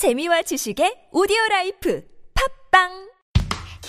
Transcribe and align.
재미와 0.00 0.40
지식의 0.40 1.12
오디오 1.12 1.36
라이프. 1.50 2.00
팟빵! 2.32 2.88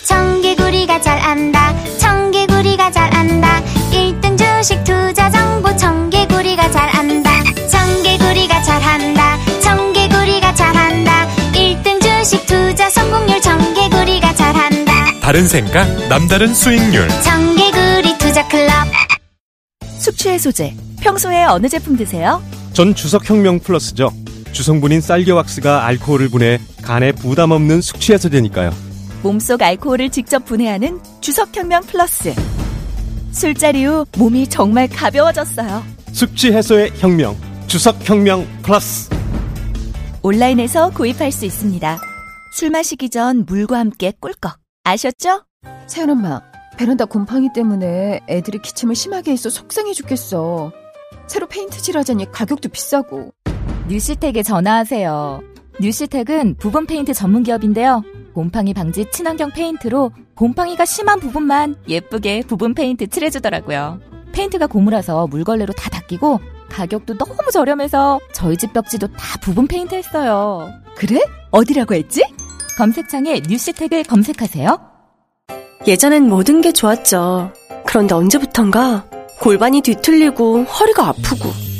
청개구리가 0.04 1.00
잘 1.00 1.18
안다. 1.18 1.72
청개구리가 1.96 2.90
잘 2.90 3.14
안다. 3.14 3.62
1등 3.90 4.36
주식 4.36 4.84
투자 4.84 5.30
정보. 5.30 5.74
청개구리가 5.74 6.70
잘 6.70 6.94
안다. 6.94 7.30
청개구리가 7.66 8.62
잘 8.62 8.82
한다. 8.82 9.38
청개구리가 9.62 10.54
잘 10.54 10.76
한다. 10.76 11.26
1등 11.54 12.02
주식 12.02 12.44
투자 12.44 12.90
성공률. 12.90 13.40
청개구리가 13.40 14.34
잘 14.34 14.54
한다. 14.54 14.92
다른 15.22 15.48
생각, 15.48 15.86
남다른 16.10 16.52
수익률. 16.52 17.08
청개구리 17.22 18.18
투자 18.18 18.46
클럽. 18.48 18.70
숙취 19.98 20.28
해소제 20.28 20.74
평소에 21.00 21.44
어느 21.44 21.70
제품 21.70 21.96
드세요? 21.96 22.42
전 22.74 22.94
주석혁명 22.94 23.60
플러스죠. 23.60 24.10
주성분인 24.52 25.00
쌀겨왁스가 25.00 25.84
알코올을 25.86 26.28
분해 26.28 26.60
간에 26.82 27.12
부담 27.12 27.50
없는 27.50 27.80
숙취 27.80 28.12
해소제니까요. 28.12 28.70
몸속 29.22 29.62
알코올을 29.62 30.10
직접 30.10 30.44
분해하는 30.44 31.00
주석혁명 31.20 31.82
플러스 31.84 32.34
술자리 33.30 33.84
후 33.84 34.04
몸이 34.18 34.48
정말 34.48 34.88
가벼워졌어요 34.88 35.82
숙취 36.12 36.52
해소의 36.52 36.92
혁명. 36.96 37.36
주석혁명 37.66 38.46
플러스. 38.62 39.08
온라인에서 40.22 40.90
구입할 40.90 41.32
수 41.32 41.46
있습니다 41.46 41.98
술 42.54 42.70
마시기 42.70 43.08
전 43.08 43.44
물과 43.46 43.78
함께 43.78 44.12
꿀꺽 44.20 44.58
아셨죠? 44.84 45.44
세연 45.86 46.10
엄마, 46.10 46.42
베란다 46.76 47.06
곰팡이 47.06 47.48
때문에 47.54 48.20
애들이 48.28 48.58
기침을 48.60 48.94
심하게 48.94 49.32
해서 49.32 49.48
속상해 49.48 49.92
죽겠어. 49.94 50.72
새로 51.26 51.46
페인트 51.46 51.80
칠 51.80 51.96
하자니 51.96 52.30
가격도 52.32 52.68
비싸고. 52.68 53.32
뉴시텍에 53.92 54.42
전화하세요 54.42 55.42
뉴시텍은 55.78 56.56
부분 56.58 56.86
페인트 56.86 57.12
전문 57.12 57.42
기업인데요 57.42 58.02
곰팡이 58.32 58.72
방지 58.72 59.04
친환경 59.12 59.50
페인트로 59.50 60.12
곰팡이가 60.34 60.86
심한 60.86 61.20
부분만 61.20 61.76
예쁘게 61.86 62.44
부분 62.48 62.72
페인트 62.72 63.08
칠해주더라고요 63.08 64.00
페인트가 64.32 64.66
고무라서 64.66 65.26
물걸레로 65.26 65.74
다 65.74 65.90
닦이고 65.90 66.40
가격도 66.70 67.18
너무 67.18 67.36
저렴해서 67.52 68.18
저희 68.32 68.56
집 68.56 68.72
벽지도 68.72 69.08
다 69.08 69.38
부분 69.42 69.66
페인트 69.66 69.94
했어요 69.94 70.70
그래? 70.96 71.20
어디라고 71.50 71.94
했지? 71.94 72.24
검색창에 72.78 73.42
뉴시텍을 73.46 74.04
검색하세요 74.04 74.92
예전엔 75.86 76.28
모든 76.28 76.60
게 76.60 76.72
좋았죠. 76.72 77.52
그런데 77.84 78.14
언제부턴가 78.14 79.04
골반이 79.40 79.80
뒤틀리고 79.80 80.62
허리가 80.62 81.08
아프고 81.08 81.71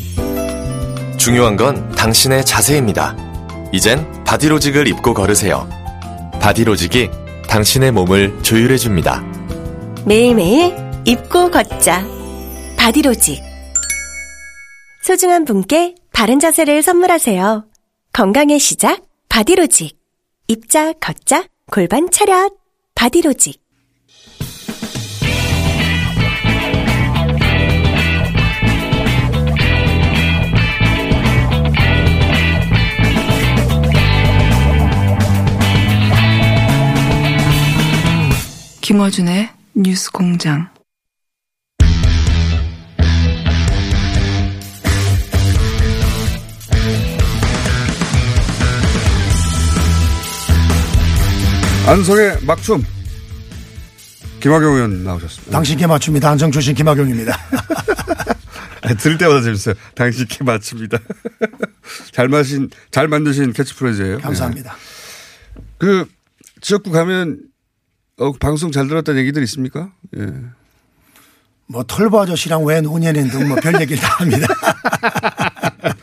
중요한 1.23 1.55
건 1.55 1.89
당신의 1.93 2.45
자세입니다. 2.45 3.17
이젠 3.71 4.25
바디로직을 4.25 4.89
입고 4.89 5.15
걸으세요. 5.15 5.69
바디로직이 6.41 7.11
당신의 7.49 7.93
몸을 7.93 8.43
조율해줍니다. 8.43 9.23
매일매일 10.05 10.75
입고 11.05 11.53
걷자. 11.53 12.05
바디로직. 12.77 13.41
소중한 15.05 15.45
분께 15.45 15.95
바른 16.13 16.41
자세를 16.41 16.83
선물하세요. 16.83 17.67
건강의 18.13 18.59
시작, 18.59 19.03
바디로직. 19.29 19.97
입자, 20.49 20.93
걷자, 20.95 21.45
골반 21.71 22.11
차렷, 22.11 22.53
바디로직. 22.97 23.62
김어준의 38.83 39.49
뉴스 39.77 40.11
공장. 40.11 40.69
안성의 51.87 52.39
막춤. 52.45 52.83
김학용 54.41 54.75
의원 54.75 55.05
나오셨습니다. 55.05 55.53
당신께 55.53 55.87
맞춥니다. 55.87 56.31
안성 56.31 56.51
출신 56.51 56.75
김학용입니다. 56.75 57.39
아니, 58.83 58.97
들을 58.99 59.17
때마다 59.17 59.43
재밌어요. 59.43 59.77
당신께 59.95 60.43
맞춥니다. 60.43 60.99
잘 62.11 62.27
마신, 62.27 62.69
잘 62.91 63.07
만드신 63.07 63.53
캐치프레이즈예요 63.53 64.19
감사합니다. 64.19 64.75
예. 64.75 65.63
그 65.79 66.05
지역구 66.61 66.91
가면 66.91 67.52
어, 68.23 68.33
방송 68.33 68.71
잘 68.71 68.87
들었다는 68.89 69.21
얘기들 69.21 69.43
있습니까? 69.45 69.91
예. 70.17 70.27
뭐 71.67 71.83
털보 71.85 72.21
아저씨랑 72.21 72.65
왜 72.65 72.81
노년인 72.81 73.29
등뭐별 73.29 73.81
얘기를 73.81 74.01
다 74.03 74.17
합니다. 74.19 74.47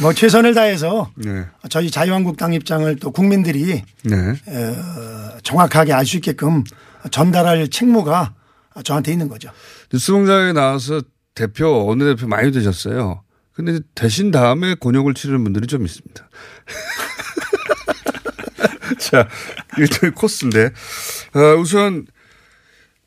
뭐 0.00 0.12
최선을 0.12 0.54
다해서 0.54 1.10
네. 1.16 1.44
저희 1.68 1.90
자유한국당 1.90 2.52
입장을 2.54 2.96
또 2.96 3.10
국민들이 3.12 3.82
네. 4.04 4.16
어, 4.16 5.38
정확하게 5.42 5.92
알 5.92 6.06
수 6.06 6.16
있게끔 6.16 6.64
전달할 7.10 7.68
책무가 7.68 8.34
저한테 8.84 9.12
있는 9.12 9.28
거죠. 9.28 9.50
뉴스공장에 9.92 10.52
나와서 10.52 11.02
대표, 11.34 11.90
어느 11.90 12.04
대표 12.04 12.26
많이 12.26 12.52
되셨어요. 12.52 13.22
근데 13.52 13.80
되신 13.94 14.30
다음에 14.30 14.74
곤욕을 14.74 15.14
치르는 15.14 15.44
분들이 15.44 15.66
좀 15.66 15.84
있습니다. 15.84 16.28
자, 18.98 19.28
일종의 19.78 20.14
코스인데. 20.14 20.70
어, 21.34 21.56
우선 21.58 22.06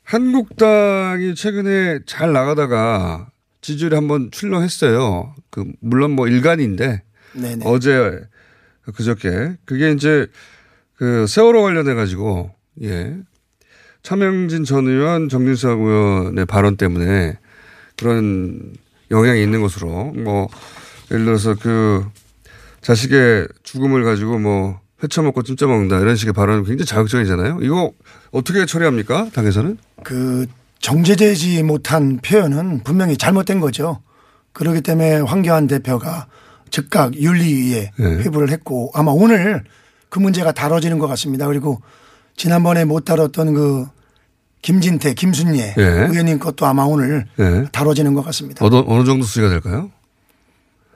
한국당이 0.02 1.34
최근에 1.34 2.00
잘 2.06 2.32
나가다가 2.32 3.28
지지율이 3.60 3.94
한번 3.94 4.30
출렁했어요. 4.30 5.34
그, 5.50 5.64
물론 5.80 6.12
뭐 6.12 6.28
일간인데 6.28 7.02
네네. 7.32 7.64
어제 7.64 8.20
그저께 8.94 9.56
그게 9.64 9.90
이제 9.90 10.28
그 10.94 11.26
세월호 11.26 11.62
관련해 11.62 11.94
가지고 11.94 12.52
예. 12.82 13.16
차명진 14.02 14.62
전 14.64 14.86
의원, 14.86 15.28
정진석 15.28 15.80
의원의 15.80 16.46
발언 16.46 16.76
때문에 16.76 17.38
그런 17.96 18.74
영향이 19.10 19.42
있는 19.42 19.60
것으로 19.60 20.12
뭐 20.12 20.48
예를 21.10 21.24
들어서 21.24 21.56
그 21.56 22.04
자식의 22.82 23.48
죽음을 23.64 24.04
가지고 24.04 24.38
뭐 24.38 24.80
회쳐먹고 25.02 25.42
찜짜 25.42 25.66
먹는다 25.66 26.00
이런 26.00 26.16
식의 26.16 26.32
발언은 26.32 26.64
굉장히 26.64 26.86
자극적이잖아요. 26.86 27.58
이거 27.62 27.92
어떻게 28.30 28.64
처리합니까? 28.64 29.28
당에서는? 29.34 29.76
그 30.02 30.46
정제되지 30.80 31.62
못한 31.62 32.18
표현은 32.18 32.82
분명히 32.84 33.16
잘못된 33.16 33.60
거죠. 33.60 34.00
그렇기 34.52 34.80
때문에 34.80 35.20
황교안 35.20 35.66
대표가 35.66 36.26
즉각 36.70 37.14
윤리위에 37.14 37.92
네. 37.96 38.04
회부를 38.04 38.50
했고 38.50 38.90
아마 38.94 39.10
오늘 39.12 39.64
그 40.08 40.18
문제가 40.18 40.52
다뤄지는 40.52 40.98
것 40.98 41.06
같습니다. 41.08 41.46
그리고 41.46 41.80
지난번에 42.36 42.84
못 42.84 43.04
다뤘던 43.04 43.54
그 43.54 43.86
김진태, 44.62 45.14
김순예 45.14 45.74
예. 45.78 45.82
의원님 45.82 46.38
것도 46.38 46.66
아마 46.66 46.84
오늘 46.84 47.26
예. 47.38 47.66
다뤄지는 47.70 48.14
것 48.14 48.24
같습니다. 48.24 48.64
어느, 48.64 48.82
어느 48.86 49.04
정도 49.04 49.24
수위가 49.24 49.50
될까요? 49.50 49.90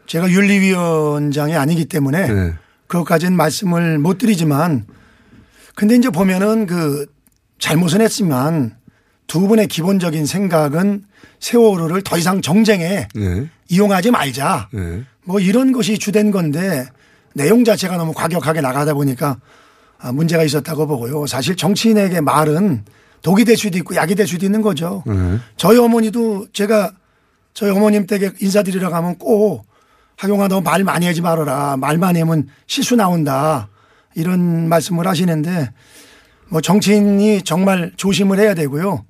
제가 0.06 0.30
윤리위원장이 0.30 1.54
아니기 1.54 1.84
때문에 1.84 2.32
네. 2.32 2.54
그것까지는 2.90 3.36
말씀을 3.36 3.98
못 3.98 4.18
드리지만 4.18 4.84
근데 5.74 5.94
이제 5.94 6.10
보면은 6.10 6.66
그 6.66 7.06
잘못은 7.58 8.00
했지만 8.00 8.76
두 9.26 9.46
분의 9.46 9.68
기본적인 9.68 10.26
생각은 10.26 11.04
세월호를 11.38 12.02
더 12.02 12.18
이상 12.18 12.42
정쟁에 12.42 13.06
네. 13.14 13.48
이용하지 13.68 14.10
말자. 14.10 14.68
네. 14.72 15.04
뭐 15.24 15.38
이런 15.38 15.70
것이 15.70 15.98
주된 15.98 16.32
건데 16.32 16.86
내용 17.32 17.64
자체가 17.64 17.96
너무 17.96 18.12
과격하게 18.12 18.60
나가다 18.60 18.94
보니까 18.94 19.38
아, 19.98 20.10
문제가 20.10 20.42
있었다고 20.42 20.88
보고요. 20.88 21.26
사실 21.26 21.56
정치인에게 21.56 22.20
말은 22.20 22.84
독이 23.22 23.44
될 23.44 23.56
수도 23.56 23.78
있고 23.78 23.94
약이 23.94 24.16
될 24.16 24.26
수도 24.26 24.44
있는 24.46 24.62
거죠. 24.62 25.04
네. 25.06 25.38
저희 25.56 25.78
어머니도 25.78 26.48
제가 26.52 26.92
저희 27.54 27.70
어머님 27.70 28.06
댁에 28.06 28.32
인사드리러 28.40 28.90
가면 28.90 29.18
꼭 29.18 29.64
하경아 30.20 30.48
너 30.48 30.60
말 30.60 30.84
많이 30.84 31.06
하지 31.06 31.22
말아라. 31.22 31.78
말 31.78 31.96
많이 31.96 32.18
하면 32.20 32.46
실수 32.66 32.94
나온다. 32.94 33.68
이런 34.14 34.68
말씀을 34.68 35.06
하시는데 35.06 35.72
뭐 36.50 36.60
정치인이 36.60 37.40
정말 37.42 37.92
조심을 37.96 38.38
해야 38.38 38.52
되고요. 38.52 39.04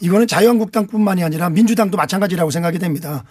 이거는 0.00 0.26
자유한국당뿐만이 0.26 1.22
아니라 1.22 1.48
민주당도 1.50 1.96
마찬가지라고 1.96 2.50
생각이 2.50 2.78
됩니다. 2.80 3.22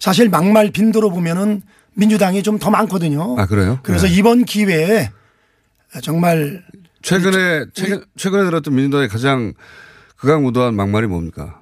사실 0.00 0.28
막말 0.28 0.70
빈도로 0.72 1.10
보면은 1.10 1.62
민주당이 1.94 2.42
좀 2.42 2.58
더 2.58 2.70
많거든요. 2.70 3.36
아, 3.38 3.46
그래요? 3.46 3.78
그래서 3.84 4.06
네. 4.08 4.14
이번 4.14 4.44
기회에 4.44 5.10
정말 6.02 6.64
최근에, 7.02 7.66
최근, 7.74 8.04
최근에 8.16 8.44
들었던 8.44 8.74
민주당의 8.74 9.08
가장 9.08 9.52
극악무도한 10.16 10.74
막말이 10.74 11.06
뭡니까? 11.06 11.60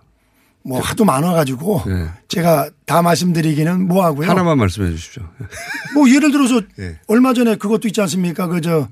뭐 0.62 0.80
하도 0.80 1.04
많아가지고 1.04 1.82
제가 2.28 2.70
다 2.84 3.02
말씀드리기는 3.02 3.88
뭐하고요. 3.88 4.26
네. 4.26 4.28
하나만 4.28 4.58
말씀해 4.58 4.90
주십시오. 4.90 5.22
뭐 5.94 6.08
예를 6.08 6.30
들어서 6.30 6.60
예. 6.78 6.98
얼마 7.06 7.32
전에 7.32 7.56
그것도 7.56 7.88
있지 7.88 8.00
않습니까? 8.02 8.46
그저 8.46 8.88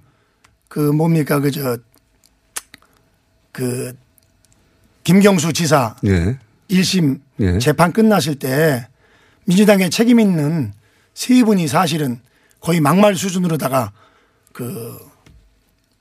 그 0.68 0.80
뭡니까 0.80 1.40
그저 1.40 1.78
그 3.52 3.92
김경수 5.04 5.52
지사 5.52 5.96
예. 6.06 6.38
1심 6.70 7.20
예. 7.40 7.58
재판 7.58 7.92
끝났을 7.92 8.36
때 8.36 8.86
민주당에 9.44 9.88
책임 9.88 10.20
있는 10.20 10.72
세 11.14 11.42
분이 11.42 11.68
사실은 11.68 12.20
거의 12.60 12.80
막말 12.80 13.14
수준으로다가 13.16 13.92
그 14.52 14.98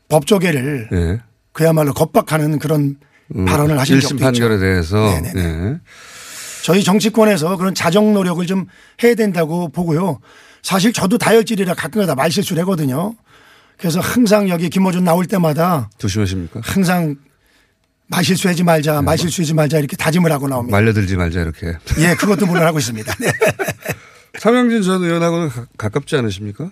법조계를 0.10 0.90
예. 0.92 1.22
그야말로 1.52 1.94
겁박하는 1.94 2.60
그런 2.60 2.98
음, 3.36 3.46
발언을 3.46 3.80
하신 3.80 3.98
1심 3.98 4.02
적도 4.02 4.16
있죠. 4.16 4.24
판결에 4.26 4.58
대해서. 4.60 4.98
예. 5.36 5.80
저희 6.64 6.84
정치권에서 6.84 7.58
그런 7.58 7.74
자정 7.76 8.14
노력을 8.14 8.46
좀 8.46 8.66
해야 9.04 9.16
된다고 9.16 9.70
보고요. 9.70 10.20
사실 10.64 10.92
저도 10.94 11.18
다혈질이라 11.18 11.74
가끔가다 11.76 12.16
말실수를 12.16 12.62
하거든요. 12.64 13.16
그래서 13.78 14.00
항상 14.00 14.50
여기 14.50 14.70
김어준 14.70 15.04
나올 15.04 15.26
때마다 15.26 15.90
조심하십니까? 15.98 16.62
항상 16.64 17.16
말실수하지 18.08 18.64
말자, 18.64 19.02
말실수하지 19.02 19.54
말자 19.54 19.80
이렇게 19.80 19.96
다짐을 19.98 20.32
하고 20.32 20.48
나옵니다. 20.48 20.76
말려들지 20.78 21.16
말자 21.16 21.42
이렇게. 21.42 21.74
예, 22.00 22.16
그것도 22.16 22.46
물론 22.48 22.66
하고 22.66 22.80
있습니다. 22.80 23.14
네. 23.20 23.32
차명진 24.40 24.82
전 24.82 25.04
의원하고는 25.04 25.50
가- 25.50 25.66
가깝지 25.78 26.16
않으십니까? 26.16 26.72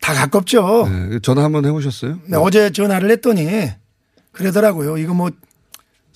다 0.00 0.14
가깝죠. 0.14 0.88
네, 0.88 1.18
전화 1.20 1.42
한번 1.42 1.64
해보셨어요? 1.66 2.18
네, 2.26 2.36
어제 2.36 2.70
전화를 2.70 3.10
했더니 3.10 3.70
그러더라고요. 4.32 4.98
이거 4.98 5.14
뭐 5.14 5.30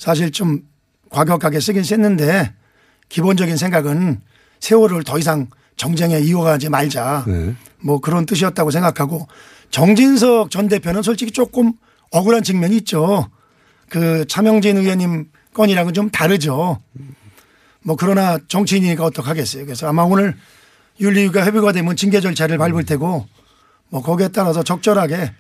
사실 0.01 0.33
좀 0.33 0.63
과격하게 1.11 1.61
쓰긴 1.61 1.85
썼는데 1.85 2.55
기본적인 3.11 3.59
생각은 3.59 4.23
세월을 4.59 5.05
더 5.05 5.19
이상 5.19 5.49
정쟁에 5.77 6.19
이어가지 6.21 6.71
말자. 6.71 7.25
네. 7.27 7.55
뭐 7.81 8.01
그런 8.01 8.25
뜻이었다고 8.25 8.71
생각하고 8.71 9.29
정진석 9.69 10.51
전 10.51 10.69
대표는 10.69 11.03
솔직히 11.03 11.33
조금 11.33 11.75
억울한 12.13 12.43
측면이 12.43 12.79
있죠. 12.79 13.29
그 13.91 14.25
차명진 14.27 14.79
의원님 14.79 15.31
건이랑은 15.53 15.93
좀 15.93 16.09
다르죠. 16.09 16.81
뭐 17.83 17.97
그러나 17.97 18.39
정치인이니까 18.49 19.05
어떡하겠어요. 19.05 19.67
그래서 19.67 19.87
아마 19.87 20.03
오늘 20.05 20.35
윤리위가 20.99 21.45
협의가 21.45 21.73
되면 21.73 21.95
징계 21.95 22.23
절차를 22.23 22.57
밟을 22.57 22.85
테고 22.87 23.27
뭐 23.91 24.01
거기에 24.01 24.29
따라서 24.29 24.63
적절하게 24.63 25.35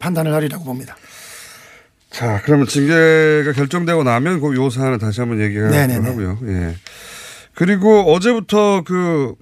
판단을 0.00 0.34
하리라고 0.34 0.64
봅니다. 0.64 0.96
자, 2.10 2.40
그러면 2.44 2.66
징계가 2.66 3.52
결정되고 3.52 4.02
나면 4.02 4.40
그 4.40 4.54
요 4.56 4.68
사안을 4.68 4.98
다시 4.98 5.20
한번 5.20 5.40
얘기하도록 5.40 5.74
네네네. 5.76 6.08
하고요. 6.08 6.38
예. 6.46 6.74
그리고 7.54 8.12
어제부터 8.12 8.82
그, 8.84 9.34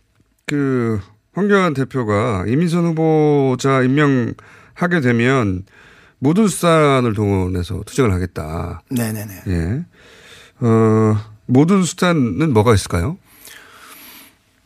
그, 0.46 1.00
황교안 1.34 1.72
대표가 1.72 2.44
이민선 2.46 2.84
후보자 2.86 3.82
임명하게 3.82 5.00
되면 5.02 5.64
모든 6.18 6.48
수단을 6.48 7.14
동원해서 7.14 7.82
투쟁을 7.86 8.12
하겠다. 8.12 8.82
네네네. 8.90 9.32
예. 9.46 9.84
어, 10.60 11.16
모든 11.46 11.82
수단은 11.84 12.52
뭐가 12.52 12.74
있을까요? 12.74 13.16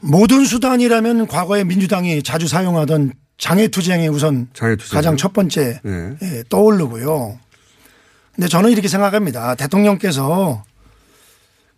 모든 0.00 0.44
수단이라면 0.44 1.28
과거에 1.28 1.62
민주당이 1.64 2.22
자주 2.22 2.48
사용하던 2.48 3.12
장애투쟁이 3.38 4.08
우선 4.08 4.48
장애투쟁. 4.54 4.96
가장 4.96 5.16
첫 5.16 5.32
번째 5.32 5.80
예. 5.84 6.16
예, 6.22 6.42
떠오르고요. 6.48 7.38
근데 8.34 8.48
저는 8.48 8.70
이렇게 8.70 8.88
생각합니다. 8.88 9.54
대통령께서 9.54 10.64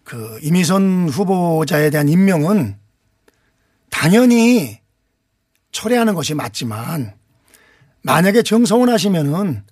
그 0.05 0.39
이미선 0.43 1.09
후보자에 1.09 1.91
대한 1.91 2.09
임명은 2.09 2.77
당연히 3.91 4.81
철회하는 5.73 6.15
것이 6.15 6.35
맞지만 6.35 7.15
만약에 8.03 8.43
정서원하시면은 8.43 9.63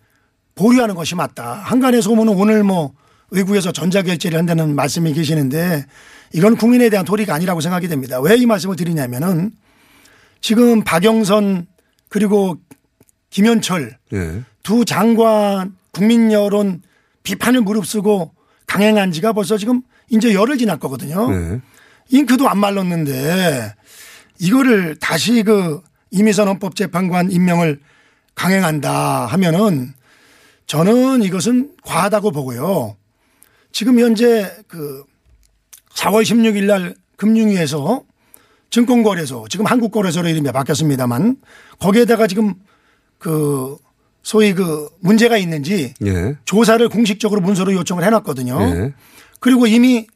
보류하는 0.54 0.94
것이 0.94 1.14
맞다. 1.14 1.52
한간의 1.54 2.02
소문은 2.02 2.34
오늘 2.34 2.62
뭐 2.64 2.92
의국에서 3.30 3.72
전자결제를 3.72 4.38
한다는 4.38 4.74
말씀이 4.74 5.12
계시는데 5.12 5.86
이건 6.34 6.56
국민에 6.56 6.90
대한 6.90 7.04
도리가 7.04 7.34
아니라고 7.34 7.60
생각이 7.60 7.88
됩니다. 7.88 8.20
왜 8.20 8.36
이 8.36 8.46
말씀을 8.46 8.76
드리냐면은 8.76 9.52
지금 10.40 10.82
박영선 10.82 11.66
그리고 12.08 12.56
김현철 13.30 13.96
예. 14.12 14.42
두 14.62 14.84
장관 14.84 15.76
국민 15.92 16.32
여론 16.32 16.82
비판을 17.22 17.60
무릅쓰고 17.60 18.34
강행한 18.66 19.12
지가 19.12 19.32
벌써 19.32 19.56
지금 19.56 19.82
이제 20.10 20.34
열흘 20.34 20.58
지날 20.58 20.78
거거든요. 20.78 21.30
네. 21.30 21.60
잉크도 22.10 22.48
안 22.48 22.58
말랐는데 22.58 23.74
이거를 24.38 24.96
다시 24.96 25.42
그 25.42 25.82
이미선 26.10 26.48
헌법재판관 26.48 27.30
임명을 27.30 27.80
강행한다 28.34 29.26
하면은 29.26 29.94
저는 30.66 31.22
이것은 31.22 31.72
과하다고 31.82 32.32
보고요. 32.32 32.96
지금 33.72 33.98
현재 33.98 34.54
그 34.68 35.04
4월 35.94 36.22
16일 36.22 36.64
날 36.64 36.94
금융위에서 37.16 38.02
증권거래소 38.70 39.46
지금 39.48 39.66
한국거래소로 39.66 40.28
이름이 40.28 40.50
바뀌었습니다만 40.50 41.36
거기에다가 41.78 42.26
지금 42.26 42.54
그 43.18 43.76
소위 44.22 44.54
그 44.54 44.88
문제가 45.00 45.36
있는지 45.36 45.94
예. 46.06 46.36
조사를 46.44 46.86
공식적으로 46.88 47.40
문서로 47.40 47.72
요청을 47.74 48.04
해놨거든요. 48.04 48.58
예. 48.60 48.94
그리고 49.40 49.66
이미 49.66 50.06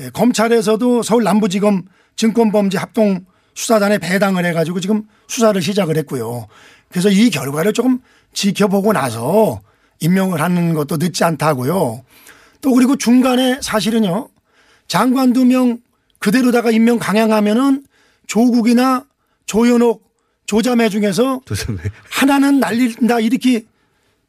예, 0.00 0.10
검찰에서도 0.10 1.02
서울 1.02 1.24
남부지검 1.24 1.84
증권범죄 2.16 2.78
합동 2.78 3.24
수사단에 3.54 3.98
배당을 3.98 4.44
해가지고 4.46 4.80
지금 4.80 5.04
수사를 5.26 5.60
시작을 5.60 5.96
했고요. 5.98 6.46
그래서 6.90 7.08
이 7.10 7.30
결과를 7.30 7.72
조금 7.72 7.98
지켜보고 8.32 8.92
나서 8.92 9.60
임명을 10.00 10.40
하는 10.40 10.74
것도 10.74 10.98
늦지 10.98 11.24
않다고요. 11.24 12.02
또 12.60 12.72
그리고 12.72 12.96
중간에 12.96 13.58
사실은요 13.62 14.28
장관 14.88 15.32
두 15.32 15.44
명 15.44 15.78
그대로다가 16.18 16.70
임명 16.70 16.98
강행하면은 16.98 17.84
조국이나 18.26 19.04
조현옥 19.46 20.05
조자매 20.46 20.88
중에서 20.88 21.40
조자매. 21.44 21.78
하나는 22.10 22.60
날린다 22.60 23.20
이렇게 23.20 23.64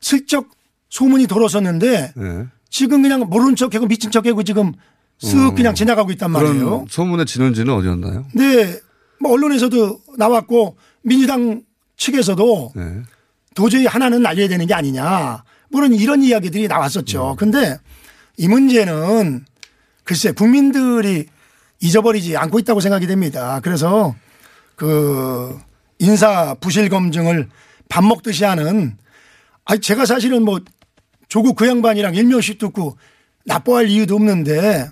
슬쩍 0.02 0.50
소문이 0.90 1.28
돌았었는데 1.28 2.14
예. 2.18 2.46
지금 2.70 3.02
그냥 3.02 3.22
모른 3.22 3.56
척하고 3.56 3.88
미친 3.88 4.12
척하고 4.12 4.44
지금 4.44 4.74
쓱 5.22 5.56
그냥 5.56 5.74
지나가고 5.74 6.12
있단 6.12 6.32
말이에요. 6.32 6.82
음. 6.82 6.86
소문의 6.88 7.26
진원지는 7.26 7.74
어디였나요? 7.74 8.26
근데 8.32 8.80
뭐 9.20 9.32
언론에서도 9.32 10.02
나왔고 10.18 10.78
민주당 11.02 11.64
측에서도 11.98 12.74
네. 12.76 13.02
도저히 13.56 13.86
하나는 13.86 14.22
날려야 14.22 14.48
되는 14.48 14.66
게 14.68 14.74
아니냐. 14.74 15.44
물론 15.70 15.94
이런 15.94 16.22
이야기들이 16.22 16.68
나왔었죠. 16.68 17.36
근데 17.40 17.80
이 18.38 18.48
문제는 18.48 19.46
글쎄 20.04 20.32
국민들이 20.32 21.26
잊어버리지 21.80 22.38
않고 22.38 22.60
있다고 22.60 22.80
생각이 22.80 23.08
됩니다. 23.08 23.60
그래서 23.64 24.16
그 24.76 25.60
인사 26.00 26.54
부실 26.56 26.90
검증을 26.90 27.50
밥 27.90 28.04
먹듯이 28.04 28.44
하는 28.44 28.98
아니 29.66 29.80
제가 29.82 30.06
사실은 30.06 30.44
뭐 30.44 30.60
조국 31.28 31.56
그 31.56 31.68
양반이랑 31.68 32.16
일면식 32.16 32.58
듣고 32.58 32.98
나빠할 33.46 33.88
이유도 33.90 34.16
없는데 34.16 34.90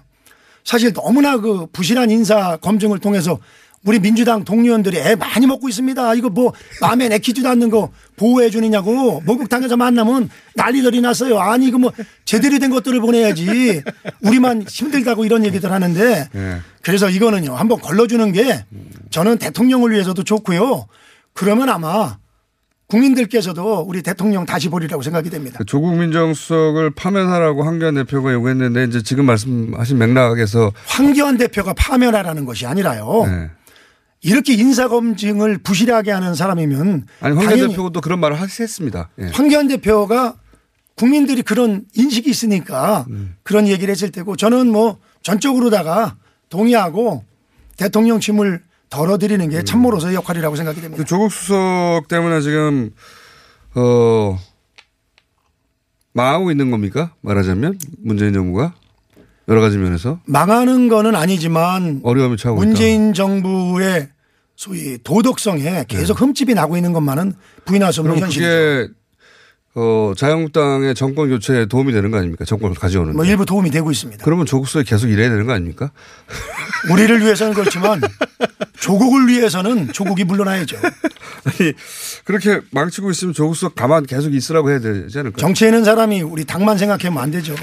사실 0.63 0.93
너무나 0.93 1.37
그 1.37 1.67
부실한 1.67 2.09
인사 2.11 2.57
검증을 2.57 2.99
통해서 2.99 3.39
우리 3.85 3.99
민주당 3.99 4.43
동료원들이 4.43 4.97
애 4.97 5.15
많이 5.15 5.45
먹고 5.45 5.69
있습니다. 5.69 6.15
이거 6.15 6.29
뭐 6.29 6.53
마음에 6.81 7.07
내키지도 7.07 7.47
않는 7.47 7.69
거 7.69 7.91
보호해 8.17 8.49
주느냐고 8.49 9.21
목욕탕에서 9.21 9.77
만나면 9.77 10.29
난리들이 10.55 11.01
났어요. 11.01 11.39
아니 11.39 11.67
이거 11.67 11.77
뭐 11.77 11.91
제대로 12.25 12.57
된 12.57 12.71
것들을 12.71 12.99
보내야지 12.99 13.83
우리만 14.21 14.63
힘들다고 14.67 15.23
이런 15.25 15.45
얘기들 15.45 15.71
하는데 15.71 16.29
예. 16.33 16.57
그래서 16.81 17.09
이거는요 17.09 17.53
한번 17.55 17.79
걸러주는 17.79 18.31
게 18.31 18.65
저는 19.11 19.37
대통령을 19.37 19.91
위해서도 19.91 20.23
좋고요. 20.23 20.87
그러면 21.33 21.69
아마 21.69 22.17
국민들께서도 22.87 23.85
우리 23.87 24.01
대통령 24.01 24.45
다시 24.45 24.69
보리라고 24.69 25.03
생각이 25.03 25.29
됩니다. 25.29 25.57
그 25.57 25.65
조국 25.65 25.95
민정수석을 25.97 26.91
파면하라고 26.91 27.63
황교안 27.63 27.95
대표가 27.95 28.33
요구했는데 28.33 28.85
이제 28.85 29.03
지금 29.03 29.25
말씀하신 29.25 29.97
맥락에서 29.97 30.71
황교안 30.85 31.37
대표가 31.37 31.73
파면하라는 31.73 32.45
것이 32.45 32.65
아니라요. 32.65 33.25
네. 33.27 33.49
이렇게 34.25 34.53
인사검증을 34.53 35.59
부실하게 35.59 36.09
하는 36.09 36.33
사람이면 36.33 37.05
아니 37.19 37.35
황교안 37.35 37.69
대표도 37.69 38.01
그런 38.01 38.19
말을 38.19 38.37
했습니다. 38.39 39.09
예. 39.19 39.25
황교안 39.27 39.67
대표가 39.67 40.35
국민들이 40.95 41.43
그런 41.43 41.85
인식이 41.93 42.27
있으니까 42.27 43.05
음. 43.09 43.35
그런 43.43 43.67
얘기를 43.67 43.91
했을 43.91 44.11
테고 44.11 44.35
저는 44.35 44.71
뭐 44.71 44.97
전적으로다가 45.21 46.15
동의하고 46.49 47.23
대통령 47.77 48.19
침을 48.19 48.63
덜어드리는 48.89 49.47
게 49.49 49.63
참모로서의 49.63 50.15
역할이라고 50.15 50.55
생각이 50.55 50.81
됩니다. 50.81 51.03
그 51.03 51.07
조국 51.07 51.31
수석 51.31 52.07
때문에 52.07 52.41
지금 52.41 52.89
어 53.75 54.39
망하고 56.13 56.49
있는 56.49 56.71
겁니까? 56.71 57.13
말하자면 57.21 57.77
문재인 58.01 58.33
정부가 58.33 58.73
여러 59.47 59.61
가지 59.61 59.77
면에서 59.77 60.19
망하는 60.25 60.87
거는 60.87 61.13
아니지만 61.15 62.01
어려움이 62.03 62.37
처하고 62.37 62.59
문재인 62.59 63.13
정부의 63.13 64.14
소위 64.55 64.97
도덕성에 65.03 65.85
계속 65.87 66.21
흠집이 66.21 66.53
나고 66.53 66.77
있는 66.77 66.93
것만은 66.93 67.33
부인할 67.65 67.91
수. 67.93 68.01
없는 68.01 68.19
현실이죠. 68.19 68.41
그게 68.47 68.93
어, 69.77 70.13
자유한국당의 70.15 70.95
정권 70.95 71.27
교체에 71.29 71.65
도움이 71.65 71.91
되는 71.91 72.09
거 72.09 72.17
아닙니까? 72.17 72.45
정권을 72.45 72.77
가져오는. 72.77 73.13
뭐 73.13 73.25
일부 73.25 73.45
도움이 73.45 73.71
되고 73.71 73.91
있습니다. 73.91 74.23
그러면 74.23 74.45
조국 74.45 74.69
수에 74.69 74.83
계속 74.83 75.09
일해야 75.09 75.29
되는 75.29 75.45
거 75.45 75.51
아닙니까? 75.51 75.91
우리를 76.89 77.21
위해서는 77.21 77.53
그렇지만 77.53 77.99
조국을 78.79 79.27
위해서는 79.27 79.91
조국이 79.91 80.23
물러나야죠. 80.23 80.77
아니 81.45 81.73
그렇게 82.23 82.61
망치고 82.71 83.11
있으면 83.11 83.33
조국 83.33 83.55
수가 83.55 83.73
가만 83.75 84.05
계속 84.05 84.33
있으라고 84.33 84.69
해야 84.69 84.79
되지 84.79 85.19
않을까요? 85.19 85.37
정치에 85.39 85.67
있는 85.67 85.83
사람이 85.83 86.21
우리 86.21 86.45
당만 86.45 86.77
생각하면 86.77 87.21
안 87.21 87.31
되죠. 87.31 87.53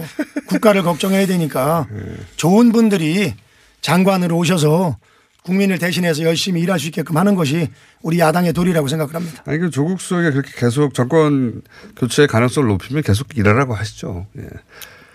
국가를 0.49 0.82
걱정해야 0.82 1.26
되니까 1.26 1.88
좋은 2.37 2.72
분들이 2.72 3.34
장관으로 3.80 4.37
오셔서 4.37 4.99
국민을 5.42 5.78
대신해서 5.78 6.22
열심히 6.22 6.61
일할 6.61 6.78
수 6.78 6.87
있게끔 6.87 7.16
하는 7.16 7.34
것이 7.34 7.68
우리 8.00 8.18
야당의 8.20 8.52
도리라고 8.52 8.87
생각을 8.88 9.14
합니다. 9.14 9.42
아니 9.46 9.58
그 9.58 9.70
조국 9.70 10.00
수석이 10.00 10.30
그렇게 10.30 10.50
계속 10.56 10.94
정권 10.94 11.62
교체의 11.96 12.28
가능성을 12.28 12.68
높이면 12.68 13.02
계속 13.02 13.37
일하라고 13.37 13.75
하시죠. 13.75 14.26
예. 14.38 14.44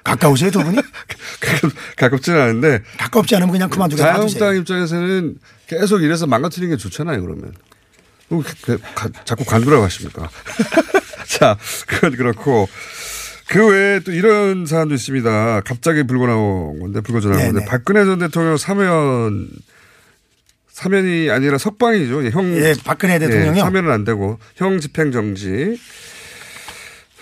가까우세요 0.03 0.51
두 0.51 0.63
분이? 0.63 0.77
가깝지는 1.97 2.39
않은데 2.41 2.81
가깝지 2.97 3.35
않으면 3.35 3.51
그냥 3.51 3.69
그만두게 3.69 4.01
자유한국당. 4.01 4.55
입장에서는 4.57 5.35
계속 5.67 6.01
일해서 6.01 6.27
망가뜨리는 6.27 6.75
게 6.75 6.77
좋잖아요. 6.81 7.21
그러면 7.21 7.53
그- 8.63 8.77
가- 8.95 9.09
자꾸 9.25 9.43
관두라고 9.45 9.83
하십니까? 9.83 10.29
자 11.27 11.57
그건 11.87 12.15
그렇고 12.15 12.67
그 13.49 13.67
외에 13.69 13.99
또 14.01 14.11
이런 14.11 14.65
사안도 14.65 14.93
있습니다. 14.95 15.61
갑자기 15.61 16.03
불고 16.03 16.27
나온 16.27 16.79
건데 16.79 16.99
불거져 17.01 17.29
나온 17.29 17.39
건데 17.41 17.59
네네. 17.59 17.65
박근혜 17.65 18.03
전 18.05 18.19
대통령 18.19 18.57
사면 18.57 19.49
사면이 20.77 21.31
아니라 21.31 21.57
석방이죠. 21.57 22.29
형 22.29 22.55
예, 22.55 22.75
박근혜 22.85 23.17
대통령이요? 23.17 23.63
사면은 23.63 23.91
안 23.91 24.03
되고 24.03 24.37
형 24.55 24.79
집행 24.79 25.11
정지. 25.11 25.79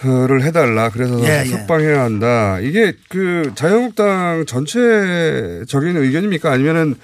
를 0.03 0.43
해달라. 0.43 0.89
그래서 0.89 1.17
예, 1.24 1.43
예. 1.45 1.45
석방해야 1.45 2.03
한다. 2.03 2.59
이게 2.59 2.93
그 3.07 3.53
자유한국당 3.55 4.45
전체적인 4.45 5.95
의견입니까? 5.95 6.51
아니면은 6.51 6.95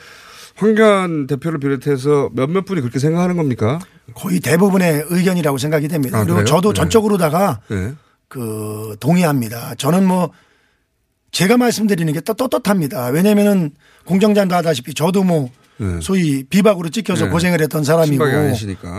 황교안 0.55 1.25
대표를 1.25 1.59
비롯해서 1.59 2.29
몇몇 2.33 2.65
분이 2.65 2.81
그렇게 2.81 2.99
생각하는 2.99 3.37
겁니까? 3.37 3.79
거의 4.13 4.41
대부분의 4.41 5.05
의견이라고 5.07 5.57
생각이 5.57 5.87
됩니다. 5.87 6.17
아, 6.17 6.23
그리고 6.23 6.35
그래요? 6.35 6.45
저도 6.45 6.73
네. 6.73 6.81
전적으로다가 6.81 7.61
네. 7.69 7.93
그 8.27 8.97
동의합니다. 8.99 9.75
저는 9.75 10.05
뭐 10.05 10.31
제가 11.31 11.55
말씀드리는 11.55 12.11
게또 12.11 12.33
떳떳합니다. 12.33 13.07
왜냐면은 13.07 13.71
공정장도 14.05 14.53
하다시피 14.53 14.93
저도 14.93 15.23
뭐 15.23 15.49
네. 15.81 15.99
소위 16.01 16.43
비박으로 16.43 16.89
찍혀서 16.89 17.25
네. 17.25 17.31
고생을 17.31 17.59
했던 17.61 17.83
사람이고. 17.83 18.23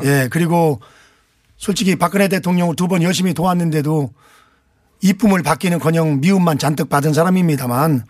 예 0.05 0.29
그리고 0.31 0.81
솔직히 1.57 1.95
박근혜 1.97 2.27
대통령을 2.29 2.75
두 2.77 2.89
번 2.89 3.03
열심히 3.03 3.35
도왔는데도 3.35 4.11
이쁨을 5.01 5.43
받기는커녕 5.43 6.21
미움만 6.21 6.59
잔뜩 6.59 6.89
받은 6.89 7.13
사람입니다만 7.13 8.05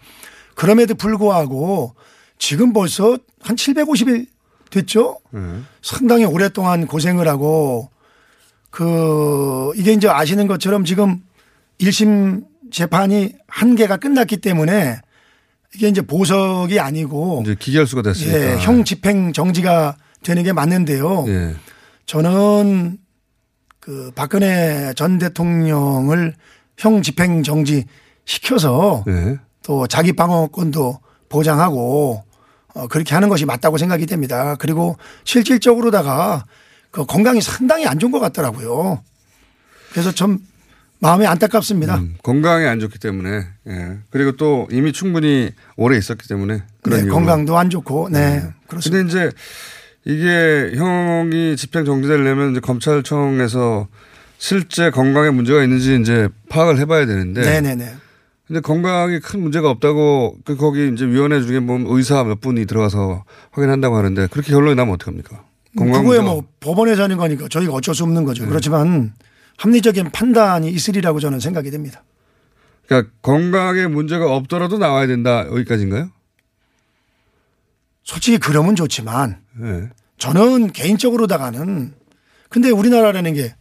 그럼에도 0.54 0.94
불구하고 0.94 1.94
지금 2.38 2.72
벌써 2.72 3.18
한 3.42 3.56
750일 3.56 4.26
됐죠? 4.70 5.18
네. 5.30 5.40
상당히 5.82 6.24
오랫동안 6.24 6.86
고생을 6.86 7.28
하고 7.28 7.90
그 8.70 9.70
이게 9.76 9.92
이제 9.92 10.08
아시는 10.08 10.46
것처럼 10.46 10.84
지금 10.84 11.22
1심 11.78 12.44
재판이 12.70 13.34
한 13.46 13.76
개가 13.76 13.98
끝났기 13.98 14.38
때문에 14.38 14.98
이게 15.74 15.88
이제 15.88 16.02
보석이 16.02 16.78
아니고 16.78 17.42
이제 17.44 17.56
기결수가 17.58 18.02
됐으니까. 18.02 18.38
예, 18.38 18.58
형 18.58 18.84
집행 18.84 19.32
정지가 19.32 19.96
되는 20.22 20.42
게 20.42 20.52
맞는데요. 20.52 21.24
예. 21.28 21.54
저는 22.06 22.98
그 23.80 24.12
박근혜 24.14 24.92
전 24.94 25.18
대통령을 25.18 26.34
형 26.78 27.02
집행 27.02 27.42
정지 27.42 27.84
시켜서 28.24 29.04
예. 29.08 29.38
또 29.62 29.86
자기 29.86 30.12
방어권도 30.12 30.98
보장하고 31.28 32.22
어, 32.74 32.86
그렇게 32.88 33.14
하는 33.14 33.28
것이 33.28 33.44
맞다고 33.46 33.78
생각이 33.78 34.06
됩니다. 34.06 34.56
그리고 34.56 34.96
실질적으로다가 35.24 36.44
그 36.90 37.06
건강이 37.06 37.40
상당히 37.40 37.86
안 37.86 37.98
좋은 37.98 38.12
것 38.12 38.20
같더라고요. 38.20 39.02
그래서 39.90 40.12
좀 40.12 40.38
마음이 41.02 41.26
안타깝습니다. 41.26 41.96
음, 41.96 42.14
건강에 42.22 42.64
안 42.66 42.78
좋기 42.78 43.00
때문에. 43.00 43.44
예. 43.66 43.98
그리고 44.10 44.32
또 44.36 44.68
이미 44.70 44.92
충분히 44.92 45.50
오래 45.76 45.98
있었기 45.98 46.28
때문에 46.28 46.62
그런 46.80 47.02
네. 47.02 47.08
건강도 47.08 47.58
안 47.58 47.70
좋고, 47.70 48.08
네, 48.10 48.44
그렇습니다. 48.68 49.02
근데 49.02 49.08
이제 49.08 49.30
이게 50.04 50.76
형이 50.76 51.56
집행 51.56 51.84
정지되려면 51.84 52.52
이제 52.52 52.60
검찰청에서 52.60 53.88
실제 54.38 54.90
건강에 54.90 55.30
문제가 55.30 55.64
있는지 55.64 56.00
이제 56.00 56.28
파악을 56.48 56.78
해봐야 56.78 57.04
되는데. 57.04 57.40
네네네. 57.40 57.94
근데 58.46 58.60
건강에 58.60 59.18
큰 59.18 59.40
문제가 59.40 59.70
없다고 59.70 60.36
그 60.44 60.56
거기 60.56 60.88
이제 60.92 61.04
위원회 61.04 61.40
중에 61.40 61.58
보면 61.58 61.86
의사 61.88 62.22
몇 62.22 62.40
분이 62.40 62.66
들어가서 62.66 63.24
확인한다고 63.50 63.96
하는데 63.96 64.28
그렇게 64.28 64.52
결론이 64.52 64.76
나면 64.76 64.94
어떡합니까? 64.94 65.46
건강 65.76 66.02
그거에 66.02 66.20
뭐 66.20 66.44
법원에서 66.60 67.04
하는 67.04 67.16
거니까 67.16 67.48
저희가 67.48 67.72
어쩔 67.72 67.92
수 67.92 68.04
없는 68.04 68.22
네. 68.22 68.26
거죠. 68.26 68.46
그렇지만 68.46 69.14
합리적인 69.58 70.10
판단이 70.10 70.70
있으리라고 70.70 71.20
저는 71.20 71.40
생각이 71.40 71.70
됩니다. 71.70 72.02
그러니까 72.86 73.12
건강에 73.22 73.86
문제가 73.86 74.34
없더라도 74.34 74.78
나와야 74.78 75.06
된다 75.06 75.46
여기까지인가요? 75.46 76.10
솔직히 78.02 78.38
그러면 78.38 78.74
좋지만 78.74 79.40
네. 79.56 79.88
저는 80.18 80.72
개인적으로다가는 80.72 81.94
근데 82.48 82.70
우리나라라는 82.70 83.34
게 83.34 83.54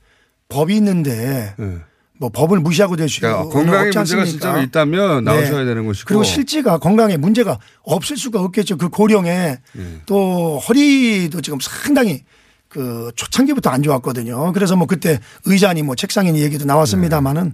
법이 0.50 0.76
있는데 0.76 1.56
네. 1.58 1.78
뭐 2.18 2.30
법을 2.30 2.60
무시하고 2.60 2.96
될수 2.98 3.22
그러니까 3.22 3.50
건강에 3.50 3.90
문제가? 3.92 4.26
실제로 4.26 4.62
있다면 4.62 5.24
나오셔야 5.24 5.66
되는 5.66 5.86
것이고. 5.88 6.08
그리고 6.08 6.24
실제가 6.24 6.78
건강에 6.78 7.18
문제가 7.18 7.58
없을 7.82 8.18
수가 8.18 8.42
없겠죠. 8.42 8.78
그 8.78 8.90
고령에 8.90 9.58
네. 9.74 10.02
또 10.06 10.60
허리도 10.60 11.42
지금 11.42 11.60
상당히 11.60 12.24
그 12.72 13.12
초창기부터 13.16 13.70
안 13.70 13.84
좋았거든요. 13.84 14.54
그래서 14.54 14.76
뭐 14.78 14.88
그때 14.88 15.20
의자니 15.46 15.84
뭐 15.84 15.96
책상이니 15.96 16.42
얘기도 16.42 16.64
나왔습니다마는 16.66 17.54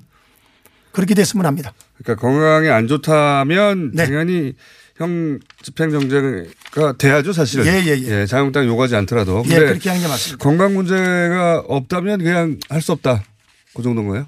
그렇게 0.91 1.15
됐으면 1.15 1.45
합니다. 1.47 1.73
그러니까 2.03 2.21
건강에 2.21 2.69
안 2.69 2.87
좋다면 2.87 3.91
네. 3.93 4.05
당연히 4.05 4.53
형 4.97 5.39
집행정지가 5.63 6.97
돼야죠 6.97 7.33
사실은. 7.33 7.65
예, 7.67 7.83
예, 7.85 7.97
예. 7.99 8.25
자유한국당 8.25 8.65
요구하지 8.67 8.95
않더라도. 8.95 9.43
예, 9.47 9.55
그렇게 9.55 9.89
하는 9.89 10.01
게 10.03 10.07
맞습니다. 10.07 10.43
건강 10.43 10.73
문제가 10.75 11.63
없다면 11.67 12.19
그냥 12.19 12.57
할 12.69 12.81
수 12.81 12.91
없다. 12.91 13.23
그 13.75 13.83
정도인 13.83 14.07
거예요? 14.07 14.27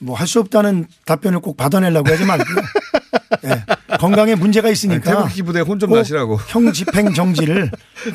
뭐 0.00 0.16
할 0.16 0.26
수 0.26 0.40
없다는 0.40 0.86
답변을 1.06 1.38
꼭 1.40 1.56
받아내려고 1.56 2.10
하지 2.10 2.24
말고요. 2.24 2.56
예. 3.46 3.64
건강에 3.98 4.34
문제가 4.34 4.70
있으니까 4.70 5.10
태극기 5.10 5.42
부대 5.42 5.60
혼좀꼭 5.60 5.96
나시라고. 5.98 6.36
형 6.48 6.72
집행 6.72 7.12
정지를 7.14 7.70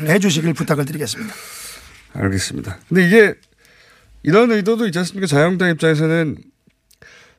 해 0.08 0.20
주시길 0.20 0.54
부탁을 0.54 0.86
드리겠습니다. 0.86 1.34
알겠습니다. 2.14 2.80
근데 2.88 3.08
이게 3.08 3.36
이런 4.24 4.52
의도도 4.52 4.86
있지 4.88 5.00
않습니까? 5.00 5.28
자유한국당 5.28 5.70
입장에서는 5.72 6.38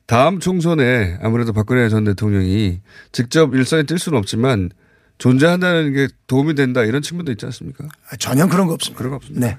다음 0.05 0.39
총선에 0.39 1.17
아무래도 1.21 1.53
박근혜 1.53 1.87
전 1.89 2.03
대통령이 2.03 2.81
직접 3.11 3.53
일선에 3.53 3.83
뛸 3.83 3.97
수는 3.97 4.17
없지만 4.17 4.71
존재한다는 5.19 5.93
게 5.93 6.07
도움이 6.27 6.55
된다 6.55 6.83
이런 6.83 7.01
측면도 7.01 7.31
있지 7.31 7.45
않습니까? 7.45 7.87
전혀 8.19 8.47
그런 8.47 8.67
거 8.67 8.73
없습니다. 8.73 8.97
그런 8.97 9.11
거 9.11 9.15
없습니다. 9.17 9.47
네. 9.47 9.57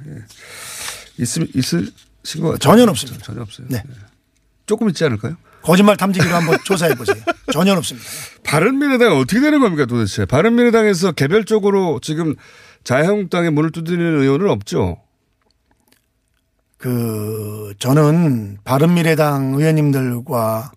있으, 1.18 1.40
있으신 1.54 2.42
것 2.42 2.52
같아요. 2.52 2.58
전혀 2.58 2.82
없습니다. 2.84 3.24
전혀 3.24 3.42
없어요. 3.42 3.66
네. 3.70 3.82
조금 4.66 4.88
있지 4.88 5.04
않을까요? 5.04 5.36
거짓말 5.62 5.96
탐지기로 5.96 6.34
한번 6.34 6.58
조사해 6.64 6.94
보세요. 6.96 7.16
전혀 7.52 7.72
없습니다. 7.74 8.08
바른미래당 8.44 9.16
어떻게 9.16 9.40
되는 9.40 9.60
겁니까 9.60 9.86
도대체? 9.86 10.24
바른미래당에서 10.24 11.12
개별적으로 11.12 12.00
지금 12.02 12.34
자유한국당에 12.84 13.50
문을 13.50 13.70
두드리는 13.70 14.20
의원은 14.20 14.48
없죠. 14.50 14.98
그 16.78 17.74
저는 17.78 18.58
바른미래당 18.64 19.54
의원님들과 19.54 20.72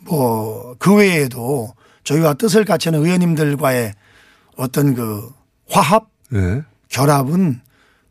뭐 0.00 0.74
그 0.78 0.94
외에도 0.96 1.72
저희와 2.04 2.34
뜻을 2.34 2.64
같이하는 2.64 3.04
의원님들과의 3.04 3.94
어떤 4.56 4.94
그 4.94 5.30
화합 5.70 6.08
네. 6.30 6.62
결합은 6.88 7.60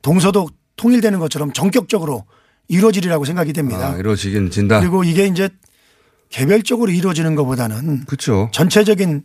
동서도 0.01 0.49
통일되는 0.75 1.19
것처럼 1.19 1.53
전격적으로 1.53 2.25
이루어지리라고 2.67 3.25
생각이 3.25 3.53
됩니다. 3.53 3.89
아, 3.93 3.97
이루어지긴 3.97 4.49
진다. 4.49 4.79
그리고 4.79 5.03
이게 5.03 5.27
이제 5.27 5.49
개별적으로 6.33 6.91
이루어지는 6.91 7.35
것보다는 7.35 8.05
그렇죠. 8.05 8.49
전체적인 8.51 9.21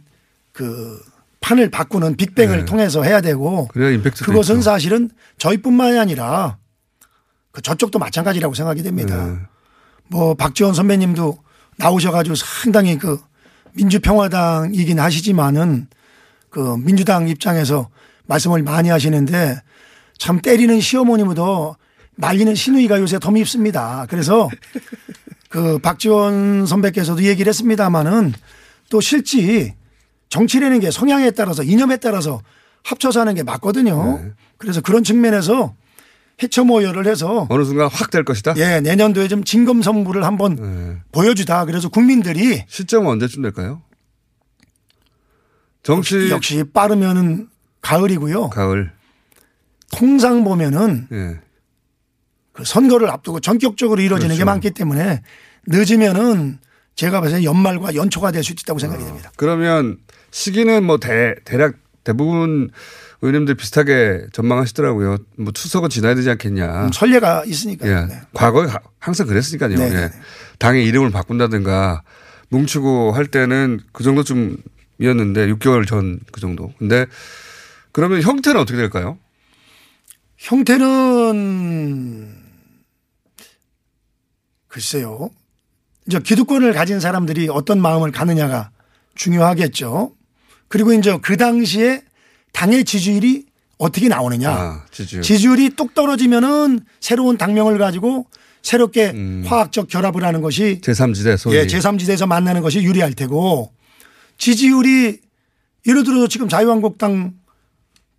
그 0.52 1.00
판을 1.40 1.70
바꾸는 1.70 2.16
빅뱅을 2.16 2.58
네. 2.58 2.64
통해서 2.66 3.02
해야 3.02 3.22
되고 3.22 3.66
그것은 3.68 4.56
있죠. 4.56 4.62
사실은 4.62 5.10
저희뿐만이 5.38 5.98
아니라 5.98 6.58
그 7.50 7.62
저쪽도 7.62 7.98
마찬가지라고 7.98 8.52
생각이 8.52 8.82
됩니다. 8.82 9.26
네. 9.26 9.38
뭐 10.08 10.34
박지원 10.34 10.74
선배님도 10.74 11.38
나오셔가지고 11.78 12.36
상당히 12.36 12.98
그 12.98 13.18
민주평화당이긴 13.72 15.00
하시지만은 15.00 15.86
그 16.50 16.76
민주당 16.76 17.26
입장에서 17.26 17.88
말씀을 18.26 18.62
많이 18.62 18.90
하시는데 18.90 19.62
참 20.18 20.42
때리는 20.42 20.78
시어머니보다 20.78 21.42
말리는 22.16 22.54
시누이가 22.54 23.00
요새 23.00 23.18
더 23.18 23.30
밉습니다. 23.30 24.04
그래서 24.10 24.50
그 25.48 25.78
박지원 25.78 26.66
선배께서도 26.66 27.22
얘기를 27.24 27.48
했습니다마는 27.48 28.34
또 28.90 29.00
실지 29.00 29.74
정치라는 30.28 30.80
게 30.80 30.90
성향에 30.90 31.30
따라서 31.30 31.62
이념에 31.62 31.96
따라서 31.96 32.42
합쳐서 32.84 33.20
하는 33.20 33.34
게 33.34 33.42
맞거든요. 33.42 34.32
그래서 34.58 34.80
그런 34.80 35.02
측면에서 35.04 35.74
해처 36.42 36.64
모여를 36.64 37.06
해서 37.06 37.46
어느 37.50 37.64
순간 37.64 37.88
확 37.90 38.10
될 38.10 38.24
것이다. 38.24 38.54
예, 38.58 38.80
내년도에 38.80 39.28
좀 39.28 39.42
진검성부를 39.42 40.24
한번 40.24 40.54
네. 40.56 40.96
보여주다. 41.12 41.64
그래서 41.64 41.88
국민들이 41.88 42.64
시점은 42.68 43.10
언제쯤 43.10 43.42
될까요? 43.42 43.82
정치 45.82 46.30
역시 46.30 46.64
빠르면은 46.72 47.48
가을이고요. 47.80 48.50
가을. 48.50 48.92
통상 49.90 50.44
보면은 50.44 51.08
예. 51.12 51.40
그 52.58 52.64
선거를 52.64 53.08
앞두고 53.08 53.38
전격적으로 53.38 54.00
이루어지는 54.02 54.34
게 54.34 54.38
그렇죠. 54.38 54.46
많기 54.46 54.70
때문에 54.72 55.22
늦으면은 55.68 56.58
제가 56.96 57.20
봐서 57.20 57.44
연말과 57.44 57.94
연초가 57.94 58.32
될 58.32 58.42
수 58.42 58.52
있다고 58.52 58.80
생각이 58.80 59.04
됩니다. 59.04 59.30
그러면 59.36 59.98
시기는 60.32 60.82
뭐 60.82 60.98
대, 60.98 61.36
대략 61.44 61.76
대부분 62.02 62.70
의원님들 63.22 63.54
비슷하게 63.54 64.26
전망하시더라고요. 64.32 65.18
뭐 65.36 65.52
추석은 65.52 65.88
지나야 65.88 66.16
되지 66.16 66.30
않겠냐. 66.30 66.86
음, 66.86 66.90
설례가 66.92 67.44
있으니까. 67.46 67.86
예. 67.88 68.06
네. 68.06 68.20
과거에 68.34 68.66
가- 68.66 68.80
항상 68.98 69.28
그랬으니까요. 69.28 69.76
네, 69.76 69.84
예. 69.84 69.88
네, 69.90 70.08
네. 70.08 70.10
당의 70.58 70.84
이름을 70.86 71.10
바꾼다든가 71.12 72.02
뭉치고 72.48 73.12
할 73.12 73.26
때는 73.28 73.78
그 73.92 74.02
정도쯤이었는데 74.02 75.46
6개월 75.54 75.86
전 75.86 76.18
그 76.32 76.40
정도. 76.40 76.72
근데 76.80 77.06
그러면 77.92 78.20
형태는 78.22 78.60
어떻게 78.60 78.76
될까요? 78.76 79.16
형태는 80.38 82.27
글쎄요. 84.68 85.30
이제 86.06 86.18
기득권을 86.20 86.72
가진 86.72 87.00
사람들이 87.00 87.48
어떤 87.50 87.80
마음을 87.80 88.12
가느냐가 88.12 88.70
중요하겠죠. 89.14 90.12
그리고 90.68 90.92
이제 90.92 91.18
그 91.22 91.36
당시에 91.36 92.02
당의 92.52 92.84
지지율이 92.84 93.46
어떻게 93.78 94.08
나오느냐. 94.08 94.50
아, 94.50 94.84
지지율. 94.90 95.22
지지율 95.22 95.58
이 95.60 95.70
뚝 95.70 95.94
떨어지면은 95.94 96.80
새로운 97.00 97.36
당명을 97.38 97.78
가지고 97.78 98.26
새롭게 98.62 99.10
음. 99.10 99.44
화학적 99.46 99.88
결합을 99.88 100.24
하는 100.24 100.40
것이 100.42 100.80
제3지대 100.82 101.36
소위. 101.36 101.56
예, 101.56 101.66
제3지대에서 101.66 102.26
만나는 102.26 102.60
것이 102.62 102.82
유리할 102.82 103.12
테고 103.14 103.72
지지율이 104.36 105.20
예를 105.86 106.04
들어서 106.04 106.26
지금 106.26 106.48
자유한국당 106.48 107.34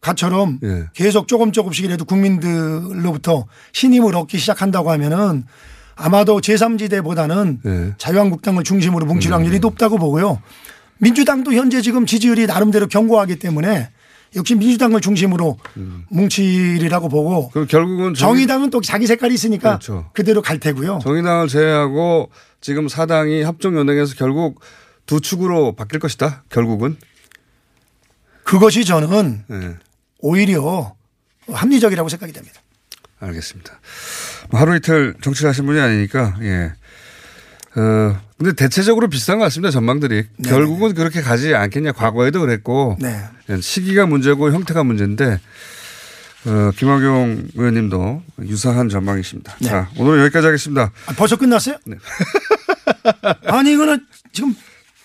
가처럼 0.01 0.59
예. 0.63 0.85
계속 0.93 1.27
조금 1.27 1.51
조금씩이라도 1.51 2.05
국민들로부터 2.05 3.45
신임을 3.73 4.15
얻기 4.15 4.37
시작한다고 4.37 4.91
하면은 4.91 5.43
아마도 6.01 6.39
제3지대보다는 6.39 7.59
예. 7.65 7.93
자유한국당을 7.97 8.63
중심으로 8.63 9.05
뭉칠 9.05 9.33
확률이 9.33 9.59
높다고 9.59 9.97
보고요. 9.97 10.41
민주당도 10.99 11.53
현재 11.53 11.81
지금 11.81 12.05
지지율이 12.05 12.45
나름대로 12.47 12.87
견고하기 12.87 13.37
때문에 13.39 13.89
역시 14.35 14.55
민주당을 14.55 15.01
중심으로 15.01 15.57
뭉치리라고 16.09 17.09
보고 17.09 17.49
그럼 17.49 17.67
결국은 17.67 18.13
정의- 18.13 18.15
정의당은 18.15 18.69
또 18.69 18.79
자기 18.79 19.07
색깔이 19.07 19.33
있으니까 19.33 19.79
그렇죠. 19.79 20.09
그대로갈 20.13 20.59
테고요. 20.59 20.99
정의당을 21.01 21.47
제외하고 21.47 22.29
지금 22.61 22.87
사당이 22.87 23.43
합종연행해서 23.43 24.15
결국 24.15 24.61
두 25.05 25.19
축으로 25.19 25.75
바뀔 25.75 25.99
것이다. 25.99 26.43
결국은. 26.49 26.95
그것이 28.43 28.85
저는 28.85 29.43
예. 29.51 29.75
오히려 30.19 30.95
합리적이라고 31.51 32.07
생각이 32.09 32.31
됩니다. 32.31 32.61
알겠습니다. 33.19 33.79
뭐 34.49 34.59
하루 34.59 34.75
이틀 34.75 35.15
정치를 35.21 35.49
하신 35.49 35.65
분이 35.65 35.79
아니니까, 35.79 36.35
예. 36.41 36.73
어, 37.75 38.19
근데 38.37 38.53
대체적으로 38.53 39.09
비슷한 39.09 39.37
것 39.37 39.45
같습니다. 39.45 39.71
전망들이. 39.71 40.25
네. 40.37 40.49
결국은 40.49 40.93
그렇게 40.93 41.21
가지 41.21 41.53
않겠냐. 41.53 41.91
과거에도 41.91 42.39
그랬고. 42.39 42.97
네. 42.99 43.21
시기가 43.61 44.05
문제고 44.05 44.51
형태가 44.51 44.83
문제인데, 44.83 45.39
어, 46.45 46.71
김학용 46.77 47.49
의원님도 47.53 48.23
유사한 48.47 48.89
전망이십니다. 48.89 49.55
네. 49.59 49.67
자, 49.67 49.89
오늘 49.97 50.19
여기까지 50.21 50.47
하겠습니다. 50.47 50.91
아, 51.05 51.13
벌써 51.13 51.35
끝났어요? 51.35 51.77
아니 53.45 53.73
이거는 53.73 54.05
지금 54.31 54.55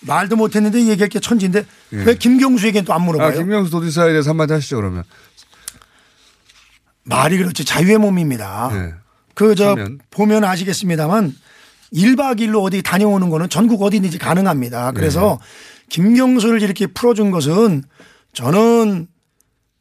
말도 0.01 0.35
못했는데 0.35 0.85
얘기할 0.87 1.09
게 1.09 1.19
천지인데 1.19 1.65
예. 1.93 2.03
왜 2.03 2.15
김경수에겐 2.15 2.85
또안 2.85 3.01
아, 3.01 3.03
물어봐요? 3.03 3.37
김명수 3.37 3.71
도지사에 3.71 4.09
대해서 4.09 4.29
한마디 4.29 4.53
하시죠, 4.53 4.77
그러면. 4.77 5.03
말이 7.05 7.37
그렇지 7.37 7.65
자유의 7.65 7.97
몸입니다. 7.99 8.69
예. 8.73 8.93
그저 9.33 9.71
하면. 9.71 9.99
보면 10.11 10.43
아시겠습니다만 10.43 11.33
1박 11.93 12.39
2일로 12.39 12.63
어디 12.63 12.81
다녀오는 12.81 13.29
거는 13.29 13.49
전국 13.49 13.81
어디든지 13.81 14.17
가능합니다. 14.17 14.91
그래서 14.91 15.39
네. 15.39 15.45
김경수를 15.89 16.61
이렇게 16.61 16.87
풀어준 16.87 17.31
것은 17.31 17.83
저는 18.33 19.07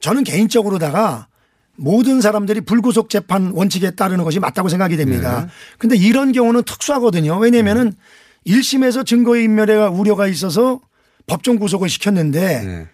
저는 0.00 0.24
개인적으로다가 0.24 1.28
모든 1.76 2.20
사람들이 2.20 2.60
불구속 2.60 3.08
재판 3.10 3.50
원칙에 3.52 3.92
따르는 3.92 4.22
것이 4.22 4.38
맞다고 4.38 4.68
생각이 4.68 4.96
됩니다. 4.96 5.42
네. 5.42 5.50
근데 5.78 5.96
이런 5.96 6.32
경우는 6.32 6.62
특수하거든요. 6.64 7.38
왜냐면은 7.38 7.94
1심에서 8.46 9.06
증거인멸의 9.06 9.88
우려가 9.88 10.26
있어서 10.26 10.80
법정 11.26 11.58
구속을 11.58 11.88
시켰는데 11.88 12.62
네. 12.62 12.88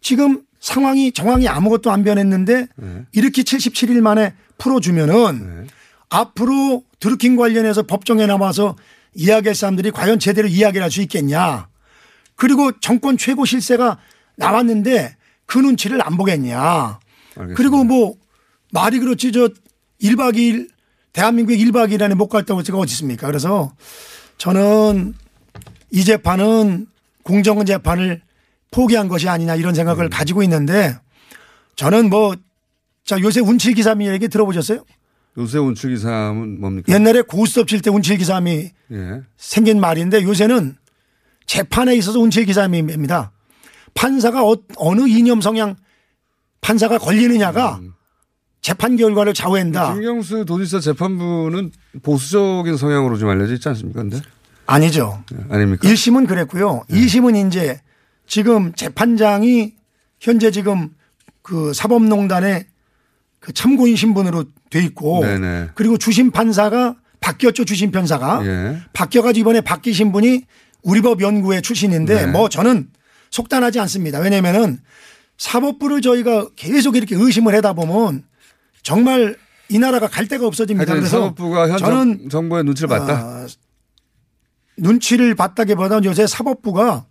지금 0.00 0.42
상황이 0.60 1.12
정황이 1.12 1.48
아무것도 1.48 1.90
안 1.90 2.04
변했는데 2.04 2.66
네. 2.76 3.06
이렇게 3.12 3.42
77일 3.42 4.00
만에 4.00 4.34
풀어주면은 4.58 5.66
앞으로 6.08 6.84
드루킹 7.00 7.36
관련해서 7.36 7.84
법정에 7.84 8.26
나와서 8.26 8.76
이야기할 9.14 9.54
사람들이 9.54 9.90
과연 9.90 10.18
제대로 10.18 10.48
이야기를 10.48 10.82
할 10.82 10.90
수 10.90 11.00
있겠냐. 11.02 11.68
그리고 12.36 12.72
정권 12.80 13.16
최고 13.16 13.44
실세가 13.44 13.98
나왔는데 14.36 15.16
그 15.46 15.58
눈치를 15.58 16.04
안 16.06 16.16
보겠냐. 16.16 16.98
알겠습니다. 17.36 17.54
그리고 17.56 17.84
뭐 17.84 18.14
말이 18.72 18.98
그렇지 18.98 19.32
저 19.32 19.48
1박 20.02 20.36
2일 20.36 20.68
대한민국에 21.12 21.56
1박 21.58 21.90
2일 21.92 22.02
안에 22.02 22.14
못 22.14 22.28
갔다고 22.28 22.62
제가 22.62 22.78
어디 22.78 22.92
있습니까. 22.92 23.26
그래서 23.26 23.72
저는 24.38 25.14
이 25.90 26.04
재판은 26.04 26.86
공정한 27.22 27.66
재판을 27.66 28.22
포기한 28.70 29.08
것이 29.08 29.28
아니냐 29.28 29.56
이런 29.56 29.74
생각을 29.74 30.04
음. 30.06 30.10
가지고 30.10 30.42
있는데 30.42 30.96
저는 31.76 32.10
뭐 32.10 32.34
자 33.10 33.18
요새 33.20 33.40
운칠기삼이 33.40 34.06
얘기 34.06 34.28
들어보셨어요? 34.28 34.84
요새 35.38 35.58
운출기삼은 35.58 36.60
뭡니까? 36.60 36.92
옛날에 36.92 37.22
고스톱 37.22 37.66
칠 37.66 37.80
때 37.82 37.90
운칠기삼이 37.90 38.70
예. 38.92 39.22
생긴 39.36 39.80
말인데 39.80 40.22
요새는 40.22 40.76
재판에 41.44 41.96
있어서 41.96 42.20
운칠기삼입니다. 42.20 43.32
판사가 43.94 44.44
어, 44.44 44.94
느 44.94 45.08
이념 45.08 45.40
성향 45.40 45.74
판사가 46.60 46.98
걸리느냐가 46.98 47.80
재판 48.60 48.94
결과를 48.96 49.34
좌우한다. 49.34 49.94
김경수 49.94 50.44
도지사 50.44 50.78
재판부는 50.78 51.72
보수적인 52.02 52.76
성향으로 52.76 53.18
좀 53.18 53.28
알려져 53.28 53.54
있지 53.54 53.68
않습니까? 53.70 54.02
근데? 54.02 54.20
아니죠. 54.66 55.24
아닙니까? 55.48 55.88
1심은 55.88 56.28
그랬고요. 56.28 56.84
네. 56.88 57.00
2심은 57.00 57.48
이제 57.48 57.80
지금 58.30 58.72
재판장이 58.74 59.74
현재 60.20 60.52
지금 60.52 60.90
그 61.42 61.72
사법농단의 61.74 62.64
그 63.40 63.52
참고인 63.52 63.96
신분으로 63.96 64.44
돼 64.70 64.80
있고 64.84 65.24
네네. 65.24 65.70
그리고 65.74 65.98
주심 65.98 66.30
판사가 66.30 66.94
바뀌었죠. 67.18 67.64
주심 67.64 67.90
판사가 67.90 68.40
예. 68.46 68.76
바뀌어가지고 68.92 69.40
이번에 69.40 69.60
바뀌신 69.62 70.12
분이 70.12 70.44
우리법 70.84 71.22
연구회 71.22 71.60
출신인데 71.60 72.26
네. 72.26 72.26
뭐 72.26 72.48
저는 72.48 72.90
속단하지 73.30 73.80
않습니다. 73.80 74.20
왜냐면은 74.20 74.78
사법부를 75.36 76.00
저희가 76.00 76.50
계속 76.54 76.94
이렇게 76.94 77.16
의심을 77.16 77.52
하다 77.56 77.72
보면 77.72 78.22
정말 78.84 79.36
이 79.68 79.80
나라가 79.80 80.06
갈 80.06 80.28
데가 80.28 80.46
없어집니다. 80.46 80.94
그래서 80.94 81.08
사법부가 81.08 81.68
현 81.68 81.78
저는 81.78 82.18
정, 82.20 82.28
정부의 82.28 82.62
눈치를 82.62 82.88
봤다. 82.88 83.12
아, 83.12 83.46
눈치를 84.76 85.34
봤다기보다는 85.34 86.04
요새 86.04 86.28
사법부가 86.28 87.06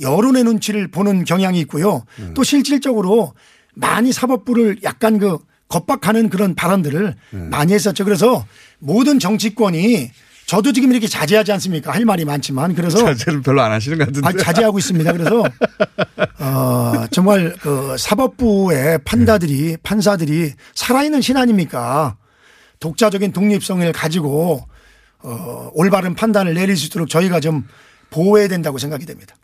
여론의 0.00 0.44
눈치를 0.44 0.90
보는 0.90 1.24
경향이 1.24 1.60
있고요. 1.60 2.04
음. 2.18 2.32
또 2.34 2.42
실질적으로 2.42 3.34
많이 3.74 4.12
사법부를 4.12 4.78
약간 4.82 5.18
그 5.18 5.38
겁박하는 5.68 6.28
그런 6.28 6.54
발언들을 6.54 7.14
음. 7.34 7.50
많이 7.50 7.72
했었죠. 7.72 8.04
그래서 8.04 8.46
모든 8.78 9.18
정치권이 9.18 10.10
저도 10.46 10.72
지금 10.72 10.90
이렇게 10.90 11.06
자제하지 11.06 11.52
않습니까? 11.52 11.92
할 11.92 12.04
말이 12.04 12.24
많지만 12.24 12.74
그래서 12.74 12.98
자제를 12.98 13.40
별로 13.40 13.62
안 13.62 13.72
하시는 13.72 13.96
것 13.96 14.06
같은데. 14.06 14.28
아, 14.28 14.32
자제하고 14.32 14.78
있습니다. 14.78 15.12
그래서 15.12 15.42
어, 16.40 17.06
정말 17.10 17.54
그 17.60 17.96
사법부의 17.98 18.98
판다들이 19.04 19.78
판사들이 19.82 20.52
살아있는 20.74 21.22
신 21.22 21.36
아닙니까? 21.38 22.16
독자적인 22.80 23.32
독립성을 23.32 23.90
가지고 23.92 24.66
어, 25.20 25.70
올바른 25.72 26.14
판단을 26.14 26.52
내릴 26.54 26.76
수 26.76 26.86
있도록 26.88 27.08
저희가 27.08 27.40
좀 27.40 27.66
보호해야 28.10 28.48
된다고 28.48 28.76
생각이 28.76 29.06
됩니다. 29.06 29.34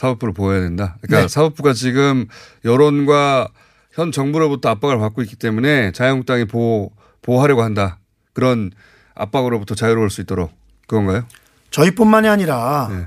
사법부를 0.00 0.32
보호해야 0.32 0.60
된다. 0.60 0.96
그러니까 1.02 1.22
네. 1.22 1.28
사법부가 1.28 1.74
지금 1.74 2.26
여론과 2.64 3.48
현 3.92 4.12
정부로부터 4.12 4.70
압박을 4.70 4.98
받고 4.98 5.20
있기 5.22 5.36
때문에 5.36 5.92
자유한국당이 5.92 6.46
보호, 6.46 6.90
보호하려고 7.20 7.62
한다. 7.62 7.98
그런 8.32 8.70
압박으로부터 9.14 9.74
자유로울 9.74 10.08
수 10.08 10.22
있도록 10.22 10.52
그건가요? 10.86 11.26
저희뿐만이 11.70 12.28
아니라 12.28 12.88
네. 12.90 13.06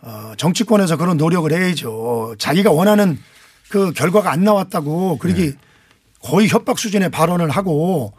어, 0.00 0.32
정치권에서 0.36 0.96
그런 0.96 1.16
노력을 1.16 1.50
해야죠. 1.50 2.36
자기가 2.38 2.70
원하는 2.70 3.18
그 3.68 3.92
결과가 3.92 4.30
안 4.30 4.44
나왔다고 4.44 5.18
그러기 5.18 5.50
네. 5.50 5.58
거의 6.22 6.48
협박 6.48 6.78
수준의 6.78 7.10
발언을 7.10 7.50
하고 7.50 8.12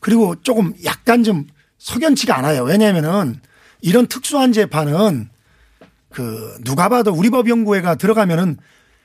그리고 0.00 0.34
조금 0.42 0.72
약간 0.84 1.22
좀 1.22 1.46
석연치가 1.78 2.38
않아요. 2.38 2.62
왜냐하면은 2.62 3.40
이런 3.82 4.06
특수한 4.06 4.52
재판은 4.52 5.28
그 6.12 6.58
누가 6.64 6.88
봐도 6.88 7.12
우리 7.12 7.30
법연구회가 7.30 7.94
들어가면은 7.96 8.58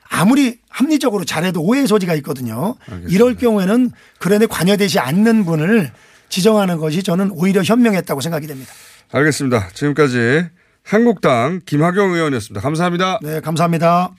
아무리 0.08 0.60
합리적으로 0.68 1.24
잘해도 1.24 1.62
오해 1.62 1.86
소지가 1.86 2.14
있거든요. 2.16 2.76
이럴 3.08 3.34
경우에는 3.34 3.90
그런데 4.18 4.46
관여되지 4.46 4.98
않는 5.00 5.44
분을 5.44 5.92
지정하는 6.28 6.78
것이 6.78 7.02
저는 7.02 7.30
오히려 7.32 7.62
현명했다고 7.62 8.20
생각이 8.20 8.46
됩니다. 8.46 8.72
알겠습니다. 9.12 9.68
지금까지 9.74 10.46
한국당 10.84 11.60
김학용 11.66 12.12
의원이었습니다. 12.12 12.60
감사합니다. 12.60 13.18
네, 13.22 13.40
감사합니다. 13.40 14.10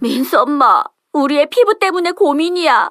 민수 0.00 0.38
엄마, 0.40 0.84
우리의 1.12 1.48
피부 1.50 1.78
때문에 1.78 2.12
고민이야. 2.12 2.90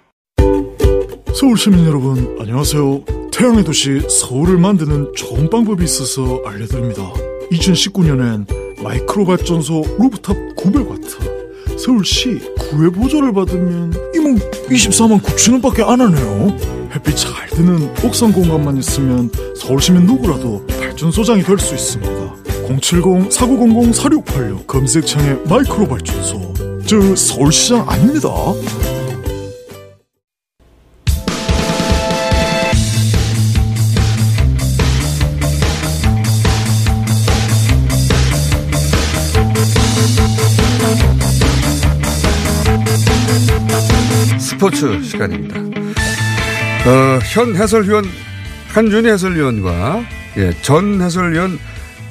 서울 1.33 1.57
시민 1.57 1.85
여러분, 1.85 2.37
안녕하세요. 2.39 3.03
태양의 3.31 3.63
도시 3.63 4.01
서울을 4.09 4.57
만드는 4.57 5.13
좋은 5.15 5.49
방법이 5.49 5.83
있어서 5.85 6.41
알려드립니다. 6.45 7.13
2019년엔 7.51 8.45
마이크로 8.83 9.25
발전소 9.25 9.81
루프탑 9.97 10.35
900와트. 10.57 11.79
서울시 11.79 12.39
구의 12.59 12.89
보조를 12.89 13.31
받으면 13.33 13.93
이모 14.15 14.35
24만 14.69 15.21
9천 15.21 15.53
원밖에 15.53 15.83
안 15.83 16.01
하네요. 16.01 16.57
햇빛 16.93 17.15
잘 17.15 17.47
드는 17.49 17.89
옥상 18.03 18.33
공간만 18.33 18.75
있으면 18.77 19.31
서울시민 19.55 20.05
누구라도 20.05 20.65
발전소장이 20.67 21.43
될 21.43 21.57
수 21.57 21.73
있습니다. 21.73 22.11
070-4900-4686 22.67 24.67
검색창에 24.67 25.35
마이크로 25.47 25.87
발전소. 25.87 26.53
저 26.85 27.15
서울시장 27.15 27.89
아닙니다. 27.89 28.29
스포츠 44.61 45.01
시간입니다. 45.01 45.59
어, 45.59 47.19
현 47.33 47.55
해설위원 47.55 48.05
한준희 48.67 49.09
해설위원과 49.09 50.05
예, 50.37 50.53
전 50.61 51.01
해설위원 51.01 51.57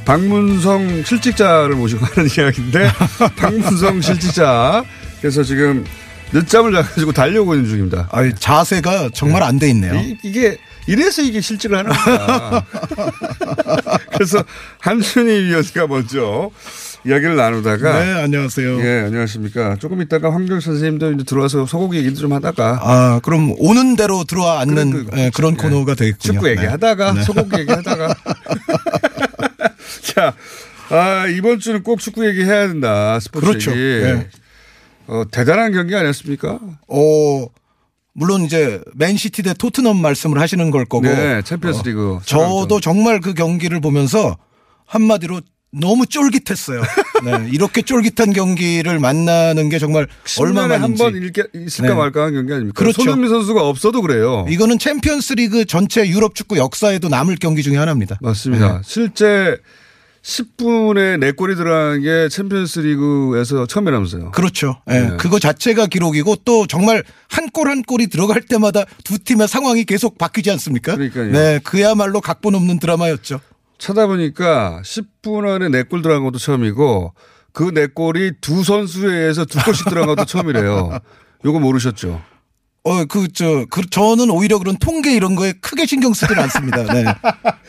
박문성 0.05 1.05
실직자를 1.05 1.77
모시고 1.77 2.05
하는 2.07 2.27
이야기인데 2.37 2.91
박문성 3.37 4.01
실직자께서 4.01 5.45
지금 5.45 5.85
늦잠을 6.33 6.73
자가지고 6.73 7.13
달려오고 7.13 7.55
있는 7.55 7.71
중입니다. 7.71 8.09
아니, 8.11 8.35
자세가 8.35 9.11
정말 9.15 9.45
안돼 9.45 9.69
있네요. 9.71 9.95
이, 9.95 10.17
이게 10.25 10.59
이래서 10.89 11.23
이게 11.23 11.41
실직을 11.41 11.79
하는 11.79 11.93
거야. 11.93 12.65
그래서 14.13 14.43
한준희 14.81 15.45
위원가 15.45 15.87
먼저 15.87 16.51
이야기를 17.07 17.37
나누다가 17.37 18.05
네, 18.05 18.13
안녕하세요. 18.23 18.81
예, 18.81 19.05
안녕하십니까. 19.07 19.77
조금 19.77 20.03
있다가 20.03 20.33
황교익 20.33 20.61
선생님도 20.61 21.13
이제 21.13 21.25
들어와서 21.25 21.65
소고기 21.65 21.99
얘기도 21.99 22.17
좀 22.17 22.33
하다가 22.35 22.81
아, 22.83 23.21
그럼 23.23 23.55
오는 23.59 23.97
대로 23.97 24.25
들어와 24.25 24.61
앉는 24.61 24.91
그런, 24.91 25.07
그, 25.07 25.19
예, 25.19 25.31
그런 25.35 25.57
코너가 25.57 25.95
되겠군요. 25.95 26.35
축구 26.35 26.49
얘기하다가 26.51 27.13
네. 27.15 27.23
소고기 27.23 27.61
얘기하다가 27.61 28.15
자, 30.03 30.35
아, 30.91 31.27
이번 31.27 31.59
주는 31.59 31.83
꼭 31.83 32.01
축구 32.01 32.27
얘기해야 32.29 32.69
된다. 32.69 33.19
스포츠 33.19 33.47
그렇죠. 33.47 33.71
얘기. 33.71 33.81
네. 33.81 34.29
어, 35.07 35.25
대단한 35.31 35.73
경기 35.73 35.95
아니었습니까? 35.97 36.59
어, 36.89 37.47
물론 38.13 38.43
이제 38.43 38.81
맨시티 38.95 39.43
대 39.43 39.55
토트넘 39.55 39.97
말씀을 39.97 40.39
하시는 40.39 40.71
걸 40.71 40.85
거고. 40.85 41.07
네, 41.07 41.41
챔피언스 41.43 41.83
리그. 41.89 42.17
어, 42.17 42.21
저도 42.27 42.81
정말 42.81 43.21
그 43.21 43.33
경기를 43.33 43.81
보면서 43.81 44.37
한마디로 44.85 45.41
너무 45.73 46.05
쫄깃했어요. 46.07 46.83
네, 47.25 47.49
이렇게 47.53 47.83
쫄깃한 47.83 48.33
경기를 48.33 48.99
만나는 48.99 49.69
게 49.69 49.79
정말 49.79 50.09
얼마만인지. 50.39 51.03
한번 51.03 51.31
있을까 51.55 51.89
네. 51.91 51.95
말까 51.95 52.25
한 52.25 52.35
경기 52.35 52.53
아닙니까? 52.53 52.77
그렇죠. 52.79 53.03
손흥민 53.03 53.29
선수가 53.31 53.63
없어도 53.67 54.03
그래요. 54.03 54.47
이거는 54.49 54.79
챔피언스 54.79 55.35
리그 55.35 55.65
전체 55.65 56.07
유럽 56.09 56.35
축구 56.35 56.57
역사에도 56.59 57.09
남을 57.09 57.37
경기 57.41 57.63
중에 57.63 57.77
하나입니다. 57.77 58.19
맞습니다. 58.21 58.79
네. 58.79 58.81
실제 58.85 59.59
10분에 60.23 61.19
4골이 61.35 61.57
들어간 61.57 62.03
게 62.03 62.29
챔피언스 62.29 62.81
리그에서 62.81 63.67
처음이라면서요. 63.67 64.33
그렇죠. 64.33 64.81
예, 64.91 65.01
네. 65.01 65.11
그거 65.19 65.39
자체가 65.39 65.87
기록이고 65.87 66.37
또 66.45 66.67
정말 66.67 67.03
한 67.29 67.49
골 67.53 67.69
한 67.69 67.83
골이 67.83 68.09
들어갈 68.09 68.43
때마다 68.43 68.85
두 69.05 69.19
팀의 69.19 69.47
상황이 69.49 69.85
계속 69.85 70.19
바뀌지 70.19 70.51
않습니까? 70.51 70.97
그러니까요. 70.97 71.33
네, 71.33 71.61
그야말로 71.65 72.21
각본 72.21 72.55
없는 72.55 72.81
드라마였죠. 72.81 73.41
찾아보니까 73.81 74.83
10분 74.85 75.49
안에 75.49 75.69
4골 75.69 76.03
들어간 76.03 76.23
것도 76.23 76.39
처음이고 76.39 77.15
그 77.53 77.71
4골이 77.71 78.37
두 78.41 78.63
선수에 78.63 79.13
의해서 79.13 79.45
두 79.45 79.59
골씩 79.65 79.89
들어간 79.89 80.15
것도 80.15 80.27
처음이래요. 80.27 81.01
요거 81.45 81.59
모르셨죠? 81.59 82.23
어, 82.83 83.05
그, 83.05 83.29
저, 83.33 83.67
그, 83.71 83.89
저는 83.89 84.31
오히려 84.31 84.59
그런 84.59 84.77
통계 84.79 85.15
이런 85.15 85.35
거에 85.35 85.53
크게 85.61 85.85
신경 85.85 86.15
쓰질 86.15 86.39
않습니다. 86.39 86.83
네. 86.85 87.05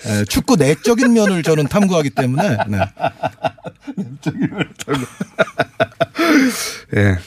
네, 0.05 0.25
축구 0.25 0.55
내적인 0.55 1.11
면을 1.11 1.43
저는 1.43 1.67
탐구하기 1.67 2.11
때문에. 2.11 2.57
네. 2.67 2.77
예. 6.95 7.17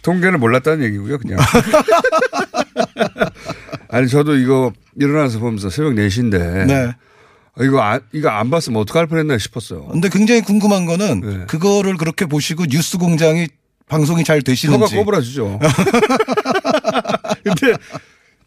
통계를 0.00 0.38
몰랐다는 0.38 0.84
얘기고요, 0.84 1.18
그냥. 1.18 1.38
아니, 3.88 4.08
저도 4.08 4.36
이거 4.36 4.72
일어나서 4.98 5.38
보면서 5.38 5.68
새벽 5.68 5.92
4시인데. 5.94 6.66
네. 6.66 6.94
이거 7.60 7.80
안, 7.80 8.00
이거 8.12 8.30
안 8.30 8.50
봤으면 8.50 8.80
어떡할 8.80 9.06
뻔 9.06 9.18
했나 9.18 9.38
싶었어요. 9.38 9.86
근데 9.86 10.08
굉장히 10.08 10.40
궁금한 10.40 10.86
거는 10.86 11.20
네. 11.20 11.44
그거를 11.46 11.96
그렇게 11.96 12.26
보시고 12.26 12.66
뉴스 12.66 12.98
공장이 12.98 13.46
방송이 13.88 14.24
잘 14.24 14.38
혀가 14.38 14.44
되시는지. 14.46 14.96
꼬부라지죠. 14.96 15.60
근데 17.44 17.74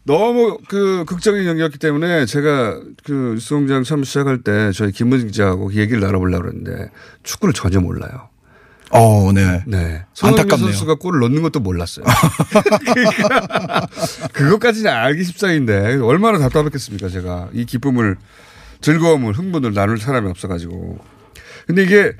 너무 0.04 0.58
그 0.68 1.04
극적인 1.06 1.44
경기였기 1.44 1.78
때문에 1.78 2.26
제가 2.26 2.80
그 3.04 3.34
뉴스 3.34 3.54
공장 3.54 3.82
처음 3.82 4.04
시작할 4.04 4.42
때 4.42 4.72
저희 4.72 4.92
김문진 4.92 5.28
기자하고 5.28 5.72
얘기를 5.74 6.00
나눠보려고 6.00 6.44
그랬는데 6.44 6.90
축구를 7.22 7.54
전혀 7.54 7.80
몰라요. 7.80 8.28
어, 8.90 9.30
네. 9.32 9.62
네. 9.66 10.04
안타깝네요. 10.22 10.70
선수가 10.70 10.94
골을 10.96 11.20
넣는 11.20 11.42
것도 11.42 11.60
몰랐어요. 11.60 12.06
그러니까 12.84 13.86
그것까지는 14.32 14.90
알기 14.90 15.24
십상인데 15.24 15.96
얼마나 15.96 16.38
답답했겠습니까 16.38 17.08
제가 17.10 17.50
이 17.52 17.66
기쁨을 17.66 18.16
즐거움을 18.80 19.32
흥분을 19.32 19.74
나눌 19.74 19.98
사람이 19.98 20.28
없어가지고. 20.30 20.98
근데 21.66 21.82
이게 21.82 22.12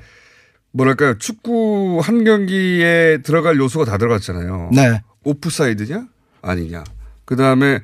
뭐랄까요 0.71 1.17
축구 1.17 1.99
한 2.03 2.23
경기에 2.23 3.19
들어갈 3.23 3.57
요소가 3.57 3.85
다 3.85 3.97
들어갔잖아요. 3.97 4.69
네. 4.73 5.01
오프사이드냐 5.23 6.07
아니냐. 6.41 6.83
그 7.25 7.35
다음에 7.35 7.79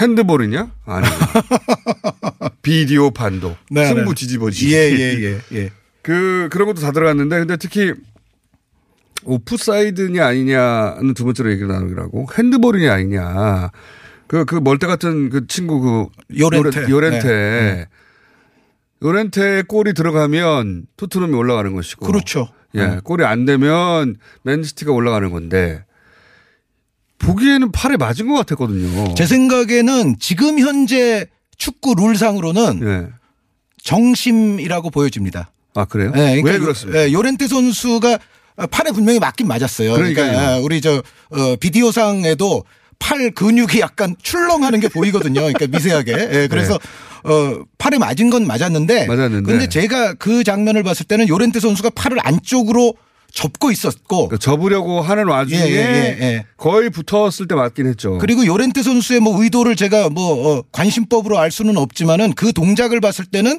핸드볼이냐 0.00 0.70
아니냐. 0.86 1.10
비디오 2.62 3.10
판도, 3.10 3.56
네, 3.70 3.86
승부 3.86 4.14
네. 4.14 4.20
뒤집어지기. 4.20 4.74
예, 4.74 4.90
예, 4.92 5.18
예, 5.22 5.40
예. 5.56 5.70
그 6.02 6.48
그런 6.50 6.66
것도 6.68 6.80
다 6.80 6.92
들어갔는데 6.92 7.38
근데 7.40 7.56
특히 7.56 7.92
오프사이드냐 9.24 10.24
아니냐는 10.26 11.12
두 11.14 11.24
번째로 11.24 11.50
얘기를 11.50 11.68
나누기라고 11.68 12.26
핸드볼이냐 12.38 12.92
아니냐. 12.92 13.70
그, 14.26 14.44
그 14.44 14.54
멀대 14.56 14.86
같은 14.86 15.28
그 15.28 15.46
친구 15.46 15.80
그 15.80 16.06
요렌테. 16.38 16.82
요렌- 16.82 16.90
요렌테. 16.90 17.28
네. 17.28 17.86
요렌테 19.02 19.62
골이 19.62 19.94
들어가면 19.94 20.86
토트넘이 20.96 21.34
올라가는 21.34 21.74
것이고. 21.74 22.06
그렇죠. 22.06 22.48
예. 22.74 22.86
네. 22.86 23.00
골이 23.02 23.24
안 23.24 23.44
되면 23.46 24.16
맨시티가 24.42 24.92
올라가는 24.92 25.30
건데 25.30 25.84
보기에는 27.18 27.72
팔에 27.72 27.96
맞은 27.96 28.28
것 28.28 28.34
같았거든요. 28.34 29.14
제 29.14 29.26
생각에는 29.26 30.16
지금 30.18 30.58
현재 30.58 31.26
축구 31.56 31.94
룰상으로는 31.94 32.80
예. 32.82 33.08
정심이라고 33.82 34.90
보여집니다. 34.90 35.50
아, 35.74 35.84
그래요? 35.84 36.10
네, 36.14 36.40
왜 36.44 36.54
요- 36.56 36.60
그렇습니까? 36.60 37.00
예, 37.06 37.12
요렌테 37.12 37.46
선수가 37.46 38.18
팔에 38.70 38.92
분명히 38.92 39.18
맞긴 39.18 39.46
맞았어요. 39.48 39.92
그러니까 39.94 40.22
그러니까요. 40.22 40.56
예, 40.58 40.62
우리 40.62 40.80
저 40.80 41.02
어, 41.30 41.56
비디오상에도 41.58 42.64
팔 42.98 43.30
근육이 43.30 43.80
약간 43.80 44.14
출렁하는 44.22 44.80
게 44.80 44.88
보이거든요. 44.88 45.40
그러니까 45.40 45.66
미세하게. 45.66 46.12
예, 46.32 46.48
그래서 46.50 46.78
어, 47.24 47.62
팔에 47.78 47.98
맞은 47.98 48.30
건 48.30 48.46
맞았는데. 48.46 48.94
네. 48.94 49.06
맞았는데. 49.06 49.50
근데 49.50 49.68
제가 49.68 50.14
그 50.14 50.44
장면을 50.44 50.82
봤을 50.82 51.06
때는 51.06 51.28
요렌테 51.28 51.60
선수가 51.60 51.90
팔을 51.90 52.18
안쪽으로 52.22 52.94
접고 53.32 53.70
있었고 53.70 54.28
그러니까 54.28 54.38
접으려고 54.38 55.00
하는 55.00 55.28
와중에 55.28 55.60
예, 55.60 55.70
예, 55.70 56.18
예, 56.20 56.24
예. 56.24 56.44
거의 56.56 56.90
붙었을 56.90 57.46
때 57.48 57.54
맞긴 57.54 57.86
했죠. 57.86 58.18
그리고 58.18 58.44
요렌테 58.44 58.82
선수의 58.82 59.20
뭐 59.20 59.42
의도를 59.42 59.76
제가 59.76 60.10
뭐 60.10 60.58
어, 60.58 60.62
관심법으로 60.72 61.38
알 61.38 61.50
수는 61.50 61.76
없지만은 61.76 62.32
그 62.34 62.52
동작을 62.52 63.00
봤을 63.00 63.24
때는 63.26 63.58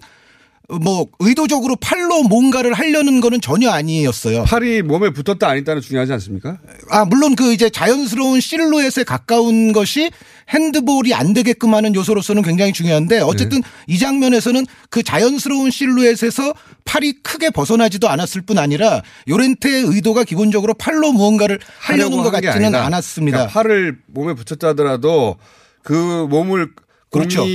어, 0.69 0.75
뭐 0.77 1.07
의도적으로 1.19 1.75
팔로 1.77 2.23
뭔가를 2.23 2.73
하려는 2.73 3.21
거는 3.21 3.41
전혀 3.41 3.69
아니었어요. 3.69 4.43
팔이 4.43 4.81
몸에 4.81 5.11
붙었다 5.11 5.47
안 5.47 5.57
있다는 5.57 5.81
중요하지 5.81 6.13
않습니까? 6.13 6.57
아 6.89 7.05
물론 7.05 7.35
그 7.35 7.53
이제 7.53 7.69
자연스러운 7.69 8.41
실루엣에 8.41 9.03
가까운 9.03 9.71
것이 9.71 10.11
핸드볼이 10.51 11.13
안 11.13 11.33
되게끔 11.33 11.73
하는 11.73 11.95
요소로서는 11.95 12.41
굉장히 12.41 12.73
중요한데 12.73 13.19
어쨌든 13.19 13.61
네. 13.61 13.67
이 13.87 13.97
장면에서는 13.97 14.65
그 14.89 15.01
자연스러운 15.01 15.71
실루엣에서 15.71 16.53
팔이 16.85 17.23
크게 17.23 17.49
벗어나지도 17.51 18.09
않았을 18.09 18.41
뿐 18.41 18.57
아니라 18.57 19.01
요렌테의 19.27 19.83
의도가 19.85 20.23
기본적으로 20.25 20.73
팔로 20.73 21.11
무언가를 21.11 21.59
하려는 21.79 22.21
것 22.21 22.31
같지는 22.31 22.75
않았습니다. 22.75 23.37
그러니까 23.37 23.53
팔을 23.53 23.97
몸에 24.07 24.33
붙였다 24.33 24.69
하더라도 24.69 25.37
그 25.83 26.27
몸을 26.29 26.69
그렇죠. 27.09 27.45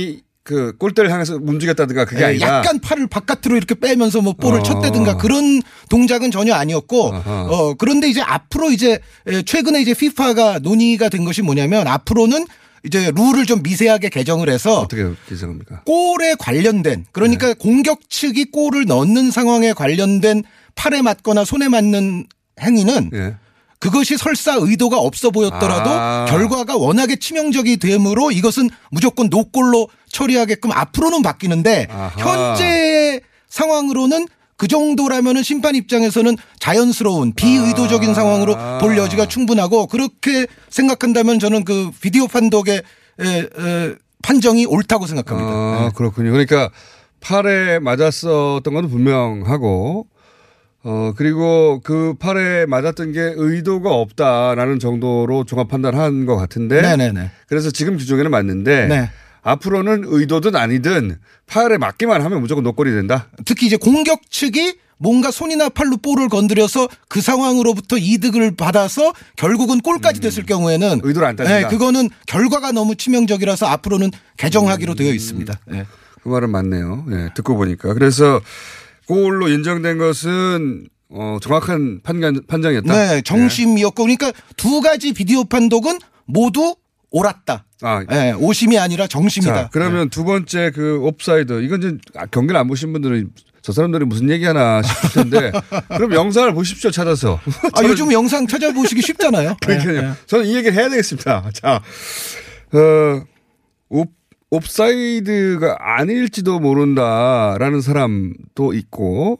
그 0.43 0.77
골대를 0.77 1.11
향해서 1.11 1.39
움직였다든가 1.41 2.05
그게 2.05 2.21
예, 2.21 2.25
아니라 2.27 2.47
약간 2.59 2.79
팔을 2.79 3.07
바깥으로 3.07 3.57
이렇게 3.57 3.75
빼면서 3.75 4.21
뭐 4.21 4.31
볼을 4.31 4.61
어. 4.61 4.63
쳤다든가 4.63 5.17
그런 5.17 5.61
동작은 5.89 6.31
전혀 6.31 6.53
아니었고. 6.53 7.11
어 7.25 7.73
그런데 7.73 8.07
이제 8.07 8.21
앞으로 8.21 8.71
이제 8.71 8.99
에, 9.27 9.41
최근에 9.41 9.81
이제 9.81 9.93
피파가 9.93 10.59
논의가 10.59 11.09
된 11.09 11.25
것이 11.25 11.41
뭐냐면 11.41 11.85
앞으로는 11.87 12.45
이제 12.83 13.11
룰을 13.15 13.45
좀 13.45 13.63
미세하게 13.63 14.09
개정을 14.09 14.49
해서 14.49 14.81
어떻게 14.81 15.03
기생합니까? 15.27 15.81
골에 15.85 16.35
관련된 16.37 16.99
네. 16.99 17.05
그러니까 17.11 17.53
공격 17.53 18.09
측이 18.09 18.51
골을 18.51 18.85
넣는 18.85 19.31
상황에 19.31 19.73
관련된 19.73 20.43
팔에 20.75 21.01
맞거나 21.01 21.43
손에 21.43 21.67
맞는 21.67 22.27
행위는 22.61 23.11
예. 23.13 23.35
그것이 23.79 24.17
설사 24.17 24.55
의도가 24.55 24.97
없어 24.97 25.29
보였더라도 25.29 25.89
아. 25.91 26.25
결과가 26.29 26.77
워낙에 26.77 27.17
치명적이 27.17 27.77
되므로 27.77 28.31
이것은 28.31 28.69
무조건 28.89 29.29
노골로 29.29 29.89
처리하게끔 30.11 30.71
앞으로는 30.71 31.21
바뀌는데 31.21 31.87
아하. 31.89 32.11
현재 32.55 33.21
상황으로는 33.49 34.27
그 34.57 34.67
정도라면은 34.67 35.43
심판 35.43 35.75
입장에서는 35.75 36.35
자연스러운 36.59 37.33
비의도적인 37.33 38.09
아. 38.09 38.13
상황으로 38.13 38.57
볼 38.79 38.97
여지가 38.97 39.27
충분하고 39.27 39.87
그렇게 39.87 40.47
생각한다면 40.69 41.39
저는 41.39 41.63
그 41.63 41.91
비디오 42.01 42.27
판독의 42.27 42.81
에, 43.19 43.39
에, 43.39 43.95
판정이 44.23 44.65
옳다고 44.65 45.05
생각합니다. 45.05 45.49
아, 45.49 45.91
그렇군요. 45.95 46.31
그러니까 46.31 46.71
팔에 47.21 47.79
맞았었던 47.79 48.73
건 48.73 48.89
분명하고 48.89 50.07
어 50.83 51.13
그리고 51.17 51.81
그 51.83 52.13
팔에 52.19 52.65
맞았던 52.65 53.11
게 53.11 53.33
의도가 53.35 53.91
없다라는 53.91 54.79
정도로 54.79 55.43
종합 55.43 55.67
판단한 55.67 56.25
것 56.25 56.35
같은데 56.35 56.81
네네네. 56.81 57.31
그래서 57.47 57.71
지금 57.71 57.97
규정에는 57.97 58.31
맞는데 58.31 58.87
네. 58.87 59.09
앞으로는 59.47 60.03
의도든 60.05 60.55
아니든 60.55 61.19
팔에 61.47 61.77
맞기만 61.77 62.21
하면 62.21 62.41
무조건 62.41 62.63
노골이 62.65 62.91
된다. 62.91 63.29
특히 63.45 63.67
이제 63.67 63.77
공격 63.77 64.29
측이 64.29 64.75
뭔가 64.97 65.31
손이나 65.31 65.69
팔로 65.69 65.95
볼을 65.97 66.27
건드려서 66.27 66.89
그 67.07 67.21
상황으로부터 67.21 67.97
이득을 67.97 68.55
받아서 68.55 69.13
결국은 69.37 69.79
골까지 69.79 70.19
됐을 70.19 70.45
경우에는 70.45 70.91
음. 70.93 70.99
의도를 71.01 71.27
안 71.27 71.35
따진다. 71.35 71.59
네, 71.59 71.67
그거는 71.67 72.09
결과가 72.25 72.71
너무 72.71 72.95
치명적이라서 72.95 73.67
앞으로는 73.67 74.11
개정하기로 74.37 74.95
되어 74.95 75.13
있습니다. 75.13 75.59
네. 75.67 75.85
그 76.23 76.29
말은 76.29 76.49
맞네요. 76.49 77.05
예, 77.11 77.29
듣고 77.35 77.55
보니까. 77.55 77.93
그래서 77.93 78.41
골로 79.07 79.47
인정된 79.47 79.97
것은 79.97 80.87
어, 81.09 81.37
정확한 81.41 82.01
판단, 82.03 82.41
판정이었다. 82.47 82.93
네, 82.93 83.21
정심이었고 83.21 84.03
그러니까 84.03 84.33
두 84.57 84.81
가지 84.81 85.13
비디오 85.13 85.45
판독은 85.45 85.99
모두 86.25 86.75
옳았다. 87.11 87.66
아, 87.81 88.03
네, 88.09 88.33
오심이 88.33 88.77
아니라 88.79 89.07
정심이다. 89.07 89.53
자, 89.53 89.69
그러면 89.71 90.09
두 90.09 90.23
번째 90.23 90.71
그 90.73 90.99
옵사이드 91.01 91.61
이건 91.61 91.79
이제 91.79 91.97
경기를 92.31 92.59
안 92.59 92.67
보신 92.67 92.91
분들은 92.91 93.29
저 93.61 93.71
사람들이 93.71 94.05
무슨 94.05 94.29
얘기하나 94.29 94.81
싶을 94.81 95.29
텐데 95.29 95.51
그럼 95.89 96.13
영상을 96.13 96.53
보십시오 96.53 96.89
찾아서. 96.89 97.39
아, 97.73 97.83
요즘 97.83 98.11
영상 98.11 98.47
찾아보시기 98.47 99.01
쉽잖아요. 99.01 99.57
그러니까요. 99.61 100.01
네, 100.01 100.07
네. 100.07 100.13
저는 100.25 100.45
이 100.45 100.55
얘기를 100.55 100.73
해야 100.73 100.89
되겠습니다. 100.89 101.49
자, 101.53 101.81
어, 102.73 103.23
옵, 103.89 104.09
옵사이드가 104.49 105.77
아닐지도 105.79 106.59
모른다라는 106.59 107.81
사람도 107.81 108.73
있고 108.73 109.39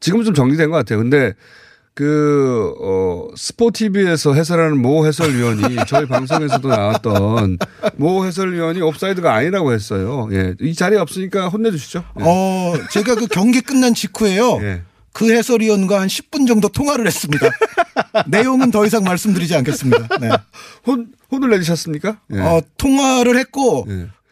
지금은 0.00 0.24
좀 0.24 0.34
정리된 0.34 0.70
것 0.70 0.76
같아요. 0.76 0.98
근데 0.98 1.32
그, 1.94 2.74
어, 2.80 3.28
스포티비에서 3.36 4.34
해설하는 4.34 4.82
모 4.82 5.06
해설위원이 5.06 5.62
저희 5.86 6.06
방송에서도 6.06 6.66
나왔던 6.68 7.58
모 7.96 8.26
해설위원이 8.26 8.82
옵사이드가 8.82 9.32
아니라고 9.32 9.72
했어요. 9.72 10.28
예. 10.32 10.54
이 10.60 10.74
자리에 10.74 10.98
없으니까 10.98 11.48
혼내주시죠. 11.48 12.04
예. 12.20 12.22
어, 12.24 12.74
제가 12.90 13.14
그 13.14 13.28
경기 13.28 13.60
끝난 13.60 13.94
직후에요. 13.94 14.58
예. 14.62 14.82
그 15.12 15.32
해설위원과 15.32 16.00
한 16.00 16.08
10분 16.08 16.48
정도 16.48 16.68
통화를 16.68 17.06
했습니다. 17.06 17.48
내용은 18.26 18.72
더 18.72 18.84
이상 18.84 19.04
말씀드리지 19.04 19.54
않겠습니다. 19.54 20.18
네. 20.18 20.30
혼, 20.86 21.12
혼을 21.30 21.50
내주셨습니까? 21.50 22.18
예. 22.34 22.40
어, 22.40 22.60
통화를 22.76 23.38
했고 23.38 23.86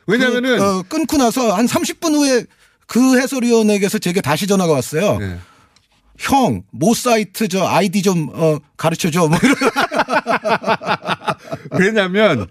왜냐면은 0.09 0.59
그, 0.59 0.65
어, 0.65 0.83
끊고 0.89 1.17
나서 1.17 1.53
한 1.53 1.67
30분 1.67 2.13
후에 2.15 2.45
그 2.89 3.21
해설위원에게서 3.21 3.99
제게 3.99 4.21
다시 4.21 4.49
전화가 4.49 4.73
왔어요. 4.73 5.21
예. 6.23 6.35
형, 6.35 6.63
모 6.71 6.95
사이트 6.95 7.49
저 7.49 7.67
아이디 7.67 8.03
좀 8.03 8.31
어, 8.33 8.59
가르쳐 8.77 9.11
줘. 9.11 9.27
뭐 9.29 9.39
이런. 9.43 9.57
왜냐면 11.79 12.47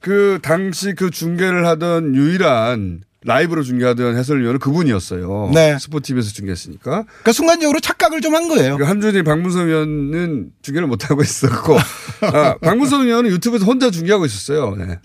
그 0.00 0.38
당시 0.42 0.94
그 0.94 1.10
중계를 1.10 1.66
하던 1.66 2.14
유일한 2.14 3.02
라이브로 3.24 3.64
중계하던 3.64 4.16
해설위원은 4.16 4.60
그분이었어요. 4.60 5.50
네. 5.52 5.76
스포티비에서 5.78 6.30
중계했으니까. 6.32 7.02
그러니까 7.04 7.32
순간적으로 7.32 7.80
착각을 7.80 8.20
좀 8.20 8.34
한 8.34 8.46
거예요. 8.48 8.76
그 8.76 8.84
한준희 8.84 9.24
박문성 9.24 9.66
위원은 9.66 10.50
중계를 10.62 10.86
못 10.86 11.10
하고 11.10 11.22
있었고, 11.22 11.76
아, 12.22 12.54
박문성 12.62 13.06
위원은 13.06 13.30
유튜브에서 13.32 13.64
혼자 13.64 13.90
중계하고 13.90 14.24
있었어요. 14.24 14.76
네. 14.76 14.98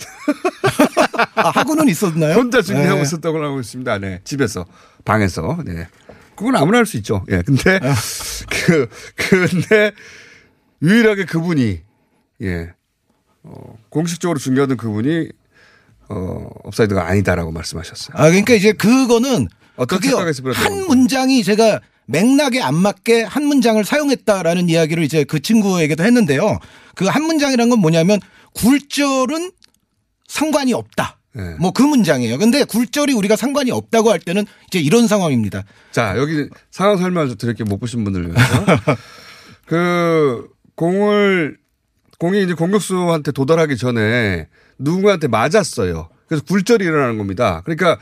아, 1.36 1.50
하고는 1.50 1.90
있었나요? 1.90 2.36
혼자 2.36 2.62
중계하고 2.62 2.98
네. 2.98 3.02
있었다고 3.02 3.44
하고 3.44 3.60
있습니다. 3.60 3.98
네. 3.98 4.22
집에서, 4.24 4.66
방에서. 5.06 5.58
네. 5.66 5.88
그건 6.36 6.56
아무나 6.56 6.78
할 6.80 6.86
수 6.86 6.98
있죠. 6.98 7.24
예. 7.32 7.42
근데, 7.42 7.80
아. 7.82 7.94
그, 8.50 8.88
근데, 9.50 9.92
유일하게 10.82 11.26
그분이, 11.26 11.80
예. 12.42 12.72
어, 13.44 13.78
공식적으로 13.90 14.40
중계하던 14.40 14.78
그분이, 14.78 15.30
어, 16.10 16.50
업사이드가 16.64 17.08
아니다라고 17.08 17.52
말씀하셨어요. 17.52 18.16
아, 18.18 18.28
그러니까 18.30 18.54
이제 18.54 18.72
그거는 18.74 19.48
그게 19.88 20.10
한 20.54 20.88
문장이 20.88 21.44
제가 21.44 21.80
맥락에 22.06 22.62
안 22.62 22.76
맞게 22.76 23.24
한 23.24 23.46
문장을 23.46 23.84
사용했다라는 23.84 24.70
이야기를 24.70 25.04
이제 25.04 25.24
그 25.24 25.42
친구에게도 25.42 26.04
했는데요. 26.04 26.60
그 26.96 27.06
한 27.08 27.24
문장이란 27.24 27.70
건 27.70 27.80
뭐냐면 27.80 28.20
굴절은 28.54 29.52
상관이 30.28 30.74
없다. 30.74 31.18
네. 31.36 31.56
뭐그 31.60 31.82
문장이에요. 31.82 32.38
근데 32.38 32.64
굴절이 32.64 33.14
우리가 33.14 33.36
상관이 33.36 33.72
없다고 33.72 34.12
할 34.12 34.20
때는 34.20 34.46
이제 34.68 34.80
이런 34.80 35.08
상황입니다. 35.08 35.64
자, 35.92 36.16
여기 36.18 36.48
상황 36.70 36.98
설명을 36.98 37.30
좀 37.30 37.38
드릴게요. 37.38 37.66
못 37.68 37.80
보신 37.80 38.04
분들을 38.04 38.32
위해서. 38.32 38.66
그 39.66 40.48
공을 40.76 41.58
공이 42.20 42.44
이제 42.44 42.54
공격수한테 42.54 43.32
도달하기 43.32 43.78
전에 43.78 44.48
누군가한테 44.78 45.28
맞았어요. 45.28 46.10
그래서 46.28 46.44
굴절이 46.46 46.86
일어나는 46.86 47.18
겁니다. 47.18 47.62
그러니까 47.66 47.98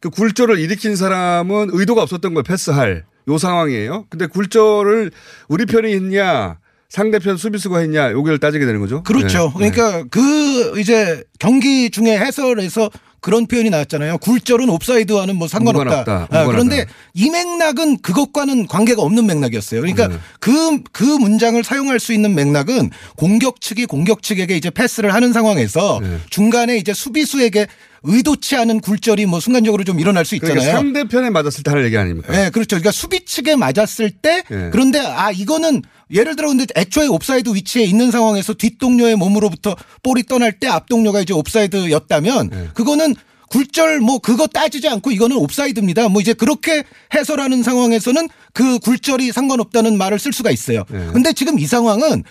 그 0.00 0.10
굴절을 0.10 0.58
일으킨 0.58 0.96
사람은 0.96 1.70
의도가 1.72 2.02
없었던 2.02 2.34
걸 2.34 2.42
패스할 2.42 3.04
요 3.28 3.38
상황이에요. 3.38 4.06
근데 4.08 4.26
굴절을 4.26 5.10
우리 5.48 5.66
편이 5.66 5.92
했냐 5.94 6.58
상대편 6.88 7.36
수비수가 7.36 7.78
했냐 7.78 8.12
여기를 8.12 8.38
따지게 8.38 8.64
되는 8.64 8.80
거죠. 8.80 9.02
그렇죠. 9.02 9.52
네. 9.58 9.70
그러니까 9.70 10.04
그 10.10 10.80
이제 10.80 11.24
경기 11.38 11.90
중에 11.90 12.18
해설에서 12.18 12.90
그런 13.26 13.46
표현이 13.46 13.70
나왔잖아요. 13.70 14.18
굴절은 14.18 14.68
옵사이드와는 14.68 15.34
뭐 15.34 15.48
상관없다. 15.48 15.98
무관없다. 15.98 16.28
아. 16.30 16.46
그런데 16.46 16.86
이 17.12 17.28
맥락은 17.28 17.98
그것과는 17.98 18.68
관계가 18.68 19.02
없는 19.02 19.26
맥락이었어요. 19.26 19.80
그러니까 19.80 20.06
네. 20.06 20.16
그, 20.38 20.80
그 20.92 21.02
문장을 21.02 21.62
사용할 21.64 21.98
수 21.98 22.12
있는 22.12 22.36
맥락은 22.36 22.90
공격 23.16 23.60
측이 23.60 23.86
공격 23.86 24.22
측에게 24.22 24.56
이제 24.56 24.70
패스를 24.70 25.12
하는 25.12 25.32
상황에서 25.32 25.98
네. 26.00 26.18
중간에 26.30 26.76
이제 26.76 26.94
수비수에게 26.94 27.66
의도치 28.06 28.56
않은 28.56 28.80
굴절이 28.80 29.26
뭐 29.26 29.40
순간적으로 29.40 29.84
좀 29.84 30.00
일어날 30.00 30.24
수 30.24 30.34
있잖아요. 30.36 30.54
그러니까 30.56 30.78
상대편에 30.78 31.30
맞았을 31.30 31.62
때 31.62 31.70
하는 31.70 31.84
얘기 31.84 31.96
아닙니까? 31.96 32.32
네, 32.32 32.50
그렇죠. 32.50 32.76
그러니까 32.76 32.92
수비 32.92 33.24
측에 33.24 33.56
맞았을 33.56 34.10
때 34.10 34.42
예. 34.50 34.70
그런데 34.72 35.00
아 35.00 35.30
이거는 35.30 35.82
예를 36.10 36.36
들어 36.36 36.48
근데 36.48 36.66
애초에 36.76 37.08
옵사이드 37.08 37.50
위치에 37.54 37.84
있는 37.84 38.10
상황에서 38.10 38.54
뒷동료의 38.54 39.16
몸으로부터 39.16 39.76
볼이 40.02 40.22
떠날 40.22 40.52
때 40.52 40.68
앞동료가 40.68 41.20
이제 41.20 41.34
옵사이드였다면 41.34 42.50
예. 42.52 42.68
그거는 42.74 43.14
굴절 43.48 44.00
뭐 44.00 44.18
그거 44.18 44.46
따지지 44.46 44.88
않고 44.88 45.10
이거는 45.12 45.36
옵사이드입니다. 45.36 46.08
뭐 46.08 46.20
이제 46.20 46.32
그렇게 46.32 46.84
해설하는 47.14 47.62
상황에서는 47.62 48.28
그 48.52 48.78
굴절이 48.78 49.32
상관없다는 49.32 49.98
말을 49.98 50.18
쓸 50.18 50.32
수가 50.32 50.50
있어요. 50.50 50.84
예. 50.92 51.10
근데 51.12 51.32
지금 51.32 51.58
이 51.58 51.66
상황은 51.66 52.24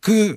그 0.00 0.36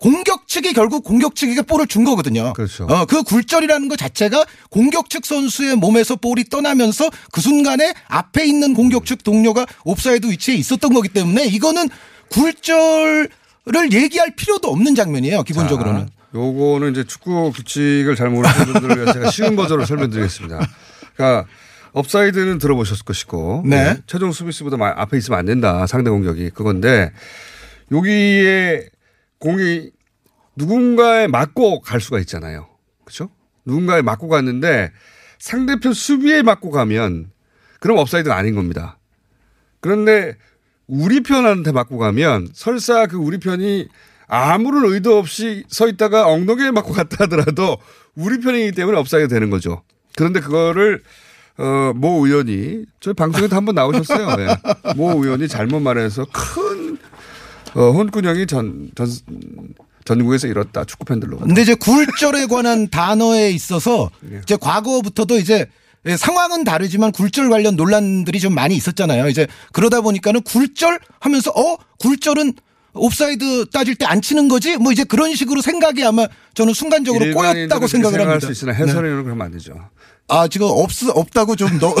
공격 0.00 0.48
측이 0.48 0.72
결국 0.72 1.04
공격 1.04 1.36
측에게 1.36 1.60
볼을 1.62 1.86
준 1.86 2.04
거거든요. 2.04 2.54
그렇죠. 2.54 2.84
어, 2.84 3.04
그 3.04 3.22
굴절이라는 3.22 3.88
것 3.88 3.96
자체가 3.96 4.46
공격 4.70 5.10
측 5.10 5.26
선수의 5.26 5.76
몸에서 5.76 6.16
볼이 6.16 6.44
떠나면서 6.48 7.10
그 7.32 7.42
순간에 7.42 7.92
앞에 8.08 8.46
있는 8.46 8.72
공격 8.72 9.04
측 9.04 9.22
동료가 9.22 9.66
옵사이드 9.84 10.26
위치에 10.26 10.54
있었던 10.54 10.94
거기 10.94 11.10
때문에 11.10 11.44
이거는 11.44 11.90
굴절을 12.30 13.28
얘기할 13.92 14.34
필요도 14.36 14.68
없는 14.68 14.94
장면이에요. 14.94 15.42
기본적으로는. 15.42 16.06
자, 16.06 16.12
요거는 16.34 16.92
이제 16.92 17.04
축구 17.04 17.52
규칙을 17.52 18.16
잘 18.16 18.30
모르시는 18.30 18.72
분들을 18.72 18.96
위해서 18.96 19.12
제가 19.12 19.30
쉬운 19.30 19.54
버전으로 19.54 19.84
설명드리겠습니다. 19.84 20.66
그러니까 21.14 21.46
업사이드는 21.92 22.58
들어보셨을 22.58 23.04
것이고 23.04 23.64
네. 23.66 23.98
최종 24.06 24.32
수비수보다 24.32 24.76
마- 24.78 24.94
앞에 24.96 25.18
있으면 25.18 25.40
안 25.40 25.44
된다. 25.44 25.86
상대 25.86 26.08
공격이 26.08 26.50
그건데 26.54 27.10
여기에 27.92 28.86
공이 29.40 29.90
누군가에 30.54 31.26
맞고 31.26 31.80
갈 31.80 32.00
수가 32.00 32.20
있잖아요. 32.20 32.68
그렇죠? 33.04 33.30
누군가에 33.64 34.02
맞고 34.02 34.28
갔는데 34.28 34.92
상대편 35.38 35.92
수비에 35.92 36.42
맞고 36.42 36.70
가면 36.70 37.30
그럼 37.80 37.98
업사이드가 37.98 38.36
아닌 38.36 38.54
겁니다. 38.54 38.98
그런데 39.80 40.36
우리 40.86 41.22
편한테 41.22 41.72
맞고 41.72 41.98
가면 41.98 42.48
설사 42.52 43.06
그 43.06 43.16
우리 43.16 43.38
편이 43.38 43.88
아무런 44.26 44.84
의도 44.92 45.18
없이 45.18 45.64
서 45.68 45.88
있다가 45.88 46.28
엉덩이에 46.28 46.70
맞고 46.70 46.92
갔다 46.92 47.24
하더라도 47.24 47.78
우리 48.14 48.38
편이기 48.40 48.72
때문에 48.72 48.98
업사이드 48.98 49.28
되는 49.28 49.50
거죠. 49.50 49.82
그런데 50.16 50.40
그거를 50.40 51.02
어, 51.58 51.92
모 51.94 52.26
의원이 52.26 52.84
저희 53.00 53.14
방송에도 53.14 53.56
한번 53.56 53.74
나오셨어요. 53.74 54.36
예. 54.40 54.94
모 54.96 55.12
의원이 55.12 55.48
잘못 55.48 55.80
말해서 55.80 56.26
큰 56.32 56.98
어, 57.74 57.90
혼꾸녕이 57.92 58.46
전, 58.46 58.90
전, 58.94 59.08
전국에서 60.04 60.46
일었다. 60.48 60.84
축구 60.84 61.04
팬들로. 61.04 61.38
근데 61.38 61.62
이제 61.62 61.74
굴절에 61.74 62.46
관한 62.46 62.88
단어에 62.88 63.50
있어서 63.50 64.10
예. 64.32 64.40
이제 64.42 64.56
과거부터도 64.60 65.36
이제 65.38 65.66
예, 66.06 66.16
상황은 66.16 66.64
다르지만 66.64 67.12
굴절 67.12 67.50
관련 67.50 67.76
논란들이 67.76 68.40
좀 68.40 68.54
많이 68.54 68.74
있었잖아요. 68.74 69.28
이제 69.28 69.46
그러다 69.72 70.00
보니까는 70.00 70.40
굴절 70.42 70.98
하면서 71.20 71.50
어 71.50 71.76
굴절은 71.98 72.54
옵사이드 72.94 73.66
따질 73.70 73.94
때 73.96 74.06
안 74.06 74.20
치는 74.22 74.48
거지? 74.48 74.76
뭐 74.78 74.90
이제 74.92 75.04
그런 75.04 75.34
식으로 75.34 75.60
생각이 75.60 76.02
아마 76.04 76.26
저는 76.54 76.72
순간적으로 76.74 77.32
꼬였다고 77.34 77.86
생각을 77.86 78.20
합니다. 78.20 78.46
수 78.46 78.50
있으나 78.50 78.72
네. 78.72 78.78
해설위원은 78.78 79.24
그러면 79.24 79.46
안 79.46 79.52
되죠. 79.52 79.74
아 80.26 80.48
지금 80.48 80.66
없 80.70 80.90
없다고 81.14 81.54
좀 81.56 81.78
너. 81.78 81.94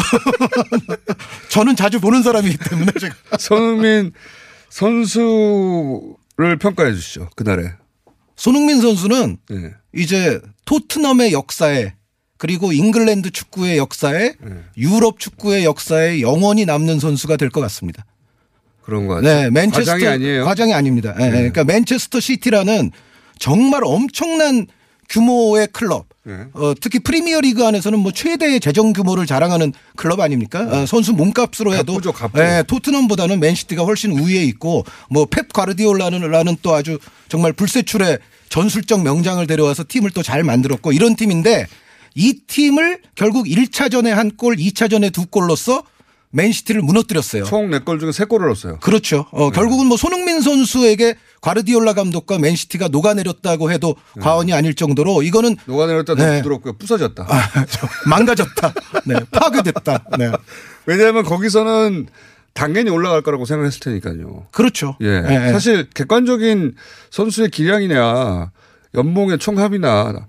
저는 1.50 1.76
자주 1.76 2.00
보는 2.00 2.22
사람이기 2.22 2.56
때문에 2.70 2.92
제가. 2.98 3.14
손흥민 3.38 4.12
선수를 4.70 6.56
평가해 6.58 6.92
주시죠. 6.94 7.28
그날에. 7.36 7.72
손흥민 8.36 8.80
선수는 8.80 9.36
네. 9.50 9.56
이제 9.94 10.40
토트넘의 10.64 11.32
역사에 11.32 11.94
그리고 12.38 12.72
잉글랜드 12.72 13.30
축구의 13.32 13.76
역사에 13.76 14.32
네. 14.40 14.50
유럽 14.78 15.18
축구의 15.18 15.64
역사에 15.64 16.20
영원히 16.22 16.64
남는 16.64 16.98
선수가 16.98 17.36
될 17.36 17.50
것 17.50 17.60
같습니다. 17.60 18.06
그런 18.82 19.06
거 19.06 19.16
같아요. 19.16 19.42
네, 19.42 19.50
맨체스터 19.50 19.92
과장이 19.92 20.06
아니에요. 20.06 20.44
과장이 20.46 20.72
아닙니다. 20.72 21.14
네, 21.18 21.26
네. 21.26 21.30
그러니까 21.32 21.64
맨체스터 21.64 22.18
시티라는 22.20 22.92
정말 23.38 23.82
엄청난 23.84 24.66
규모의 25.10 25.68
클럽. 25.72 26.06
네. 26.22 26.34
어, 26.54 26.72
특히 26.80 27.00
프리미어 27.00 27.40
리그 27.40 27.66
안에서는 27.66 27.98
뭐 27.98 28.12
최대의 28.12 28.60
재정 28.60 28.92
규모를 28.92 29.26
자랑하는 29.26 29.72
클럽 29.96 30.20
아닙니까? 30.20 30.60
어, 30.70 30.86
선수 30.86 31.12
몸값으로 31.12 31.74
해도 31.74 31.94
갑이죠, 31.94 32.12
갑. 32.12 32.38
예, 32.40 32.62
토트넘보다는 32.66 33.40
맨시티가 33.40 33.82
훨씬 33.82 34.12
우위에 34.12 34.44
있고 34.44 34.84
뭐펩 35.10 35.48
과르디올라는 35.52 36.30
라는 36.30 36.56
또 36.62 36.74
아주 36.74 36.98
정말 37.28 37.52
불세출의 37.52 38.18
전술적 38.48 39.02
명장을 39.02 39.44
데려와서 39.46 39.84
팀을 39.88 40.10
또 40.12 40.22
잘 40.22 40.44
만들었고 40.44 40.92
이런 40.92 41.16
팀인데 41.16 41.66
이 42.14 42.40
팀을 42.46 43.00
결국 43.14 43.46
1차전에 43.46 44.08
한 44.10 44.30
골, 44.36 44.56
2차전에 44.56 45.12
두 45.12 45.26
골로서 45.26 45.82
맨시티를 46.30 46.82
무너뜨렸어요. 46.82 47.44
총 47.44 47.70
4골 47.70 47.98
중에 47.98 48.10
3골을 48.10 48.46
넣었어요. 48.46 48.78
그렇죠. 48.80 49.26
어, 49.32 49.50
결국은 49.50 49.86
뭐 49.86 49.96
손흥민 49.96 50.40
선수에게 50.40 51.16
과르디올라 51.40 51.94
감독과 51.94 52.38
맨시티가 52.38 52.88
녹아내렸다고 52.88 53.72
해도 53.72 53.96
과언이 54.20 54.52
아닐 54.52 54.74
정도로 54.74 55.22
이거는 55.22 55.56
녹아내렸다 55.66 56.14
더 56.14 56.26
네. 56.26 56.36
부드럽고요. 56.38 56.74
부서졌다. 56.74 57.26
망가졌다. 58.08 58.74
네, 59.06 59.14
파괴됐다. 59.30 60.04
네. 60.18 60.30
왜냐하면 60.86 61.24
거기서는 61.24 62.08
당연히 62.52 62.90
올라갈 62.90 63.22
거라고 63.22 63.44
생각했을 63.44 63.80
테니까요. 63.80 64.46
그렇죠. 64.50 64.96
예. 65.00 65.06
예, 65.06 65.46
예. 65.46 65.52
사실 65.52 65.88
객관적인 65.94 66.74
선수의 67.10 67.48
기량이냐 67.50 68.50
연봉의 68.94 69.38
총합이나 69.38 70.26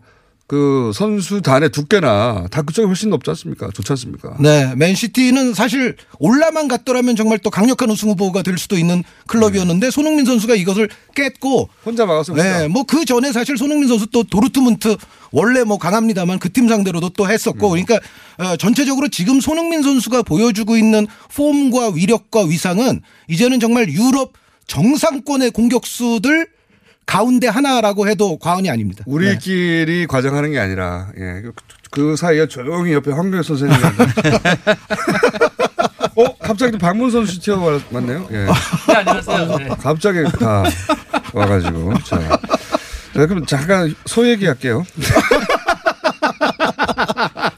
그 0.51 0.91
선수단의 0.93 1.69
두께나 1.69 2.47
다 2.51 2.61
그쪽이 2.61 2.85
훨씬 2.85 3.09
높지 3.09 3.29
않습니까? 3.29 3.69
좋지 3.73 3.93
않습니까? 3.93 4.35
네, 4.37 4.75
맨시티는 4.75 5.53
사실 5.53 5.95
올라만 6.19 6.67
갔더라면 6.67 7.15
정말 7.15 7.39
또 7.39 7.49
강력한 7.49 7.89
우승 7.89 8.09
후보가 8.09 8.41
될 8.41 8.57
수도 8.57 8.77
있는 8.77 9.01
클럽이었는데 9.27 9.91
손흥민 9.91 10.25
선수가 10.25 10.55
이것을 10.55 10.89
깼고 11.15 11.69
혼자 11.85 12.05
막았어요. 12.05 12.35
네, 12.35 12.67
뭐 12.67 12.83
그 12.83 13.05
전에 13.05 13.31
사실 13.31 13.57
손흥민 13.57 13.87
선수 13.87 14.07
또 14.07 14.23
도르트문트 14.23 14.97
원래 15.31 15.63
뭐 15.63 15.77
강합니다만 15.77 16.37
그 16.39 16.49
팀 16.49 16.67
상대로도 16.67 17.11
또 17.11 17.29
했었고 17.29 17.69
그러니까 17.69 17.97
어, 18.37 18.57
전체적으로 18.57 19.07
지금 19.07 19.39
손흥민 19.39 19.81
선수가 19.83 20.23
보여주고 20.23 20.75
있는 20.75 21.07
폼과 21.33 21.91
위력과 21.95 22.43
위상은 22.43 22.99
이제는 23.29 23.61
정말 23.61 23.87
유럽 23.87 24.33
정상권의 24.67 25.51
공격수들 25.51 26.47
가운데 27.05 27.47
하나라고 27.47 28.07
해도 28.07 28.37
과언이 28.37 28.69
아닙니다. 28.69 29.03
네. 29.05 29.11
우리끼리 29.13 30.07
과정하는 30.07 30.51
게 30.51 30.59
아니라 30.59 31.07
예. 31.17 31.41
그- 31.41 31.51
그 31.91 32.15
사이에 32.15 32.47
조용히 32.47 32.93
옆에 32.93 33.11
황교익 33.11 33.43
선생님이 33.43 33.83
앉아. 33.83 34.05
어 36.15 36.37
갑자기 36.39 36.71
또 36.71 36.77
박문 36.77 37.11
선수 37.11 37.39
튀어왔네요. 37.41 38.27
예. 38.31 38.45
네, 38.45 38.49
안녕하세요. 38.95 39.57
네. 39.57 39.67
갑자기 39.79 40.23
다 40.39 40.63
와가지고 41.33 41.93
자, 42.05 42.17
자 43.13 43.25
그럼 43.27 43.45
잠깐 43.45 43.93
소 44.05 44.25
얘기할게요. 44.27 44.85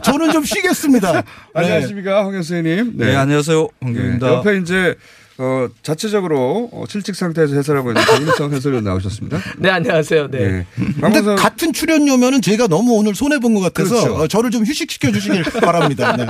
저는 0.04 0.32
좀 0.32 0.44
쉬겠습니다. 0.44 1.12
네. 1.14 1.22
안녕하십니까 1.54 2.24
황 2.26 2.32
교수님. 2.32 2.94
네, 2.98 3.16
안녕하세요. 3.16 3.68
황교익입니다. 3.82 4.28
예, 4.28 4.32
옆에 4.34 4.58
이제 4.58 4.96
어, 5.44 5.66
어, 5.66 5.70
자체적으로 5.84 6.70
어, 6.72 6.86
실직 6.88 7.16
상태에서 7.16 7.56
해설하고 7.56 7.90
있는 7.92 8.02
정일성 8.06 8.54
해설위원 8.54 8.84
나오셨습니다. 8.86 9.40
네, 9.58 9.70
안녕하세요. 9.70 10.30
네. 10.32 10.40
네. 10.40 10.66
근데 10.76 11.02
박문성 11.02 11.36
같은 11.36 11.74
출연료면은 11.74 12.42
제가 12.42 12.68
너무 12.68 12.94
오늘 12.94 13.14
손해 13.14 13.40
본 13.40 13.54
것 13.54 13.60
같아서 13.60 14.02
그렇죠. 14.02 14.16
어, 14.16 14.28
저를 14.28 14.50
좀 14.52 14.64
휴식시켜 14.66 15.12
주시길 15.12 15.44
바랍니다. 15.62 16.16
네. 16.18 16.26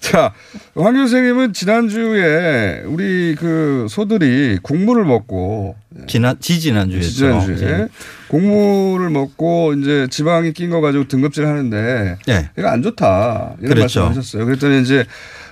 자, 0.00 0.34
황 0.74 0.94
교수님은 0.94 1.52
지난주에 1.54 2.82
우리 2.86 3.34
그 3.38 3.86
소들이 3.88 4.58
국물을 4.62 5.04
먹고 5.04 5.76
지난 6.06 6.36
지지난주였죠. 6.38 7.08
지난주에 7.08 7.88
곡물을 8.28 9.08
먹고 9.10 9.72
이제 9.74 10.06
지방이 10.10 10.52
낀 10.52 10.68
거 10.70 10.80
가지고 10.80 11.06
등급질 11.08 11.46
하는데 11.46 12.18
네. 12.26 12.50
이거 12.58 12.68
안 12.68 12.82
좋다 12.82 13.54
이런 13.60 13.74
그렇죠. 13.74 14.00
말씀 14.00 14.02
하셨어요. 14.20 14.44
그랬더니 14.44 14.82
이제 14.82 15.06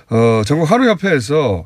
어 0.09 0.43
전국 0.45 0.69
한우협회에서 0.69 1.65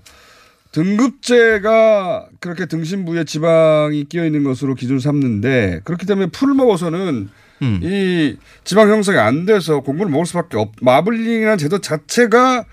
등급제가 0.72 2.28
그렇게 2.40 2.66
등심부에 2.66 3.24
지방이 3.24 4.06
끼어 4.06 4.26
있는 4.26 4.44
것으로 4.44 4.76
기준 4.76 5.00
삼는데 5.00 5.82
그렇기 5.84 6.06
때문에 6.06 6.28
풀을 6.28 6.54
먹어서는 6.54 7.30
음. 7.62 7.80
이 7.84 8.38
지방 8.64 8.90
형성이 8.90 9.18
안 9.18 9.46
돼서 9.46 9.82
곡물을 9.82 10.12
먹을 10.12 10.26
수밖에 10.26 10.58
없. 10.58 10.72
마블링이라는 10.82 11.58
제도 11.58 11.80
자체가 11.80 12.66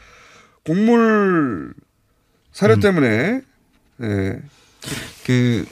곡물 0.65 1.73
사료 2.53 2.75
음. 2.75 2.81
때문에 2.81 3.41
예. 4.03 4.41
그, 5.25 5.65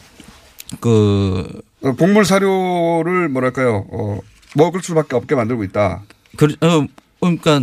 그, 0.80 1.62
어, 1.82 1.92
곡물 1.92 2.24
사료를 2.24 3.28
뭐랄까요, 3.28 3.86
어, 3.90 4.20
먹을 4.56 4.82
수밖에 4.82 5.16
없게 5.16 5.34
만들고 5.34 5.64
있다. 5.64 6.02
그, 6.36 6.46
어, 6.60 6.86
그러니까 7.20 7.60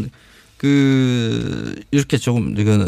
그, 0.57 1.75
이렇게 1.91 2.17
조금, 2.17 2.57
이거, 2.57 2.87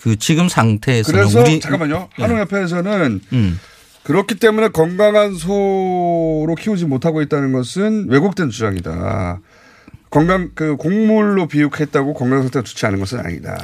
그 0.00 0.16
지금 0.16 0.48
상태에서는 0.48 1.20
그래서 1.20 1.40
우리. 1.40 1.60
잠깐만요. 1.60 2.08
예. 2.18 2.22
한우협회에서는 2.22 3.20
음. 3.32 3.60
그렇기 4.04 4.36
때문에 4.36 4.68
건강한 4.68 5.34
소로 5.34 6.54
키우지 6.58 6.84
못하고 6.86 7.22
있다는 7.22 7.52
것은 7.52 8.06
왜곡된 8.08 8.50
주장이다. 8.50 9.40
건강 10.10 10.50
그 10.54 10.76
곡물로 10.76 11.48
비육했다고 11.48 12.14
건강 12.14 12.42
상태가 12.42 12.62
좋지 12.62 12.86
않은 12.86 13.00
것은 13.00 13.18
아니다. 13.20 13.56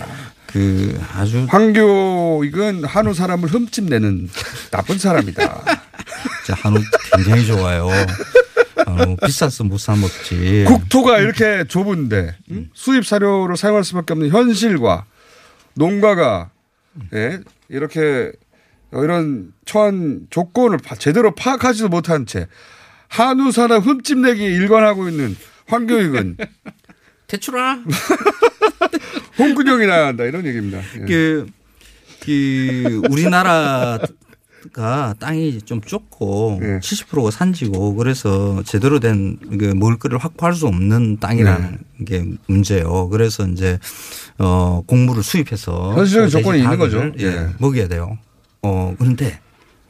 그 0.46 1.00
아주 1.14 1.46
황교익은 1.48 2.84
한우 2.84 3.14
사람을 3.14 3.48
흠집내는 3.48 4.28
나쁜 4.70 4.98
사람이다. 4.98 5.42
자, 6.46 6.54
한우 6.58 6.78
굉장히 7.16 7.46
좋아요. 7.46 7.88
비싸서 9.24 9.64
못 9.64 9.78
사 9.78 9.94
먹지. 9.94 10.64
국토가 10.66 11.18
이렇게 11.18 11.64
좁은데 11.68 12.34
음? 12.50 12.68
수입 12.74 13.06
사료를 13.06 13.56
사용할 13.56 13.84
수밖에 13.84 14.12
없는 14.12 14.30
현실과 14.30 15.04
농가가 15.74 16.50
예, 17.14 17.40
이렇게 17.68 18.32
이런 18.92 19.52
처한 19.64 20.26
조건을 20.30 20.78
파- 20.78 20.94
제대로 20.94 21.34
파악하지도 21.34 21.88
못한 21.88 22.26
채 22.26 22.46
한우 23.08 23.50
산업 23.52 23.86
흠집내기 23.86 24.42
일관하고 24.42 25.08
있는 25.08 25.36
황교익은 25.66 26.36
대출아 27.28 27.78
홍근영이 29.38 29.86
나야 29.86 30.08
한다 30.08 30.24
이런 30.24 30.44
얘기입니다. 30.46 30.78
예. 31.00 31.04
그, 31.06 31.46
그, 32.24 33.00
우리나라 33.10 33.98
가 34.72 35.14
땅이 35.18 35.62
좀 35.62 35.80
좁고 35.80 36.60
예. 36.62 36.66
70%가 36.78 37.30
산지고 37.30 37.94
그래서 37.94 38.62
제대로 38.64 39.00
된그 39.00 39.72
먹을 39.76 39.98
거를 39.98 40.18
확보할 40.18 40.54
수 40.54 40.66
없는 40.66 41.18
땅이라는 41.18 41.78
네. 41.98 42.04
게 42.04 42.24
문제예요. 42.46 43.08
그래서 43.08 43.46
이제 43.48 43.78
어, 44.38 44.82
곡물을 44.86 45.22
수입해서 45.22 45.94
현실적인 45.94 46.28
조건이 46.30 46.60
있는 46.62 46.78
거죠. 46.78 47.10
예, 47.18 47.24
예. 47.26 47.46
먹여야 47.58 47.88
돼요. 47.88 48.18
어, 48.62 48.94
그런데 48.98 49.40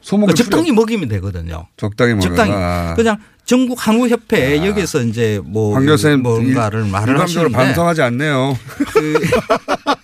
소목을 0.01 0.33
적당히 0.35 0.71
먹이면 0.71 1.07
되거든요. 1.09 1.67
적당히 1.77 2.15
먹어라. 2.15 2.29
적당히 2.29 2.51
아. 2.53 2.93
그냥 2.95 3.17
전국 3.45 3.85
한우 3.87 4.07
협회 4.07 4.65
여기서 4.65 5.03
이제 5.03 5.39
뭐 5.43 5.77
뭔가를 5.79 6.85
일- 6.85 6.91
말을 6.91 7.19
하시는데 7.19 7.51
반성하지 7.51 8.01
않네요. 8.01 8.57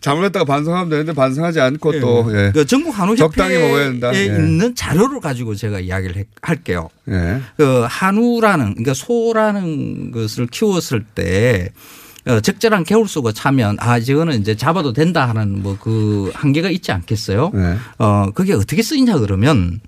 잘못했다고 0.00 0.44
반성하면 0.46 0.88
되는데 0.90 1.12
반성하지 1.12 1.60
않고 1.60 2.00
또 2.00 2.30
예. 2.36 2.50
그 2.54 2.64
전국 2.66 2.98
한우협회에 2.98 3.84
된다. 3.84 4.14
예. 4.14 4.24
있는 4.24 4.74
자료를 4.74 5.20
가지고 5.20 5.54
제가 5.54 5.80
이야기를 5.80 6.16
해- 6.16 6.24
할게요. 6.42 6.88
예. 7.08 7.40
그 7.56 7.84
한우라는 7.88 8.74
그러니까 8.74 8.94
소라는 8.94 10.10
것을 10.12 10.46
키웠을 10.46 11.04
때 11.14 11.70
어, 12.24 12.38
적절한 12.40 12.84
개울수가 12.84 13.32
차면 13.32 13.76
아 13.80 13.98
이거는 13.98 14.40
이제 14.40 14.54
잡아도 14.56 14.92
된다 14.92 15.28
하는 15.28 15.60
뭐 15.62 15.76
그 15.80 16.30
한계가 16.34 16.70
있지 16.70 16.92
않겠어요? 16.92 17.50
네. 17.52 17.76
어 17.98 18.26
그게 18.32 18.52
어떻게 18.52 18.80
쓰이냐 18.82 19.18
그러면 19.18 19.80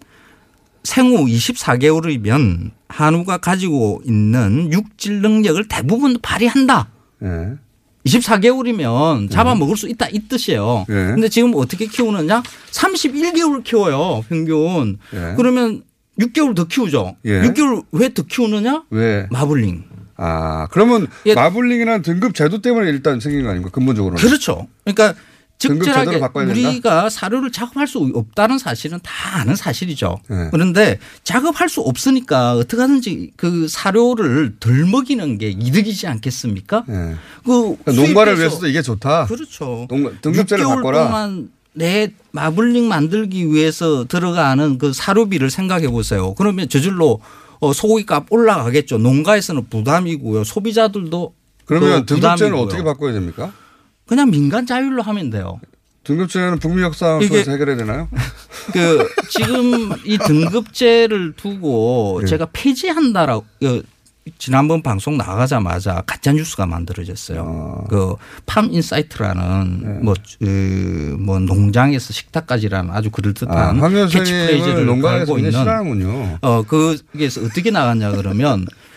생후 0.82 1.26
24개월이면 1.26 2.70
한우가 2.88 3.38
가지고 3.38 4.02
있는 4.04 4.72
육질 4.72 5.22
능력을 5.22 5.66
대부분 5.68 6.18
발휘한다. 6.20 6.88
예. 7.22 7.52
24개월이면 8.06 9.30
잡아 9.30 9.54
먹을 9.54 9.76
수 9.76 9.88
있다 9.88 10.08
이 10.12 10.20
뜻이에요. 10.28 10.86
예. 10.88 10.92
근데 10.92 11.28
지금 11.28 11.52
어떻게 11.54 11.86
키우느냐? 11.86 12.42
31개월 12.70 13.64
키워요, 13.64 14.24
평균. 14.28 14.98
예. 15.14 15.34
그러면 15.36 15.82
6개월 16.20 16.54
더 16.54 16.64
키우죠. 16.64 17.16
예. 17.24 17.42
6개월 17.42 17.84
왜 17.92 18.08
더 18.10 18.22
키우느냐? 18.22 18.84
왜? 18.90 19.26
마블링. 19.30 19.84
아, 20.16 20.68
그러면 20.70 21.08
예. 21.26 21.34
마블링이라는 21.34 22.02
등급 22.02 22.34
제도 22.34 22.60
때문에 22.62 22.88
일단 22.88 23.18
생긴 23.20 23.42
거 23.42 23.48
아닙니까? 23.50 23.70
근본적으로는. 23.72 24.22
그렇죠. 24.22 24.68
그러니까 24.84 25.18
적절하게? 25.58 26.20
우리가 26.50 27.08
사료를 27.08 27.50
작업할 27.52 27.86
수 27.86 27.98
없다는 28.14 28.58
사실은 28.58 28.98
다 29.02 29.38
아는 29.38 29.56
사실이죠. 29.56 30.18
네. 30.28 30.48
그런데 30.50 30.98
작업할 31.22 31.68
수 31.68 31.80
없으니까 31.80 32.54
어떻게 32.54 32.80
하든지 32.82 33.32
그 33.36 33.66
사료를 33.68 34.56
덜 34.60 34.84
먹이는 34.84 35.38
게 35.38 35.50
이득이지 35.50 36.06
않겠습니까? 36.06 36.84
예. 36.88 37.14
그 37.44 37.76
그러니까 37.84 37.92
농가를 37.92 38.38
위해서도 38.38 38.66
이게 38.66 38.82
좋다. 38.82 39.26
그렇죠. 39.26 39.86
농가, 39.88 40.10
등급제를 40.20 40.64
6개월 40.64 40.74
바꿔라. 40.76 41.06
동안 41.06 41.50
내 41.72 42.12
마블링 42.32 42.86
만들기 42.88 43.50
위해서 43.52 44.04
들어가는 44.06 44.78
그 44.78 44.92
사료비를 44.92 45.50
생각해 45.50 45.88
보세요. 45.88 46.34
그러면 46.34 46.68
저절로 46.68 47.20
어, 47.60 47.72
소고기값 47.72 48.26
올라가겠죠. 48.30 48.98
농가에서는 48.98 49.68
부담이고요. 49.70 50.44
소비자들도 50.44 51.34
그러면 51.64 52.04
그 52.04 52.14
등급제는. 52.14 52.58
어떻게 52.58 52.82
바꿔야 52.82 53.12
됩니까? 53.12 53.52
그냥 54.06 54.30
민간 54.30 54.66
자율로 54.66 55.02
하면 55.02 55.30
돼요. 55.30 55.60
등급제는 56.04 56.58
북미 56.58 56.82
역사 56.82 57.18
이게- 57.22 57.40
에서 57.40 57.52
해결해야 57.52 57.76
되나요? 57.76 58.08
그 58.72 59.08
지금 59.30 59.90
이 60.04 60.18
등급제를 60.18 61.32
두고 61.36 62.18
네. 62.22 62.26
제가 62.26 62.48
폐지한다라고 62.52 63.44
그 63.60 63.82
지난번 64.38 64.82
방송 64.82 65.16
나가자마자 65.16 66.02
가짜 66.06 66.32
뉴스가 66.32 66.66
만들어졌어요. 66.66 67.86
그 67.88 68.14
팜 68.46 68.70
인사이트라는 68.72 70.04
뭐, 70.04 70.14
그, 70.38 71.16
뭐 71.18 71.38
농장에서 71.38 72.12
식탁까지라는 72.12 72.90
아주 72.90 73.10
그럴듯한 73.10 73.82
아, 73.82 73.88
캐치프레이즈를 74.08 74.86
농가에서 74.86 75.36
있는 75.38 75.50
싫어하는군요. 75.50 76.38
어 76.42 76.62
거기에서 76.62 77.42
어떻게 77.42 77.70
나갔냐 77.70 78.12
그러면 78.12 78.66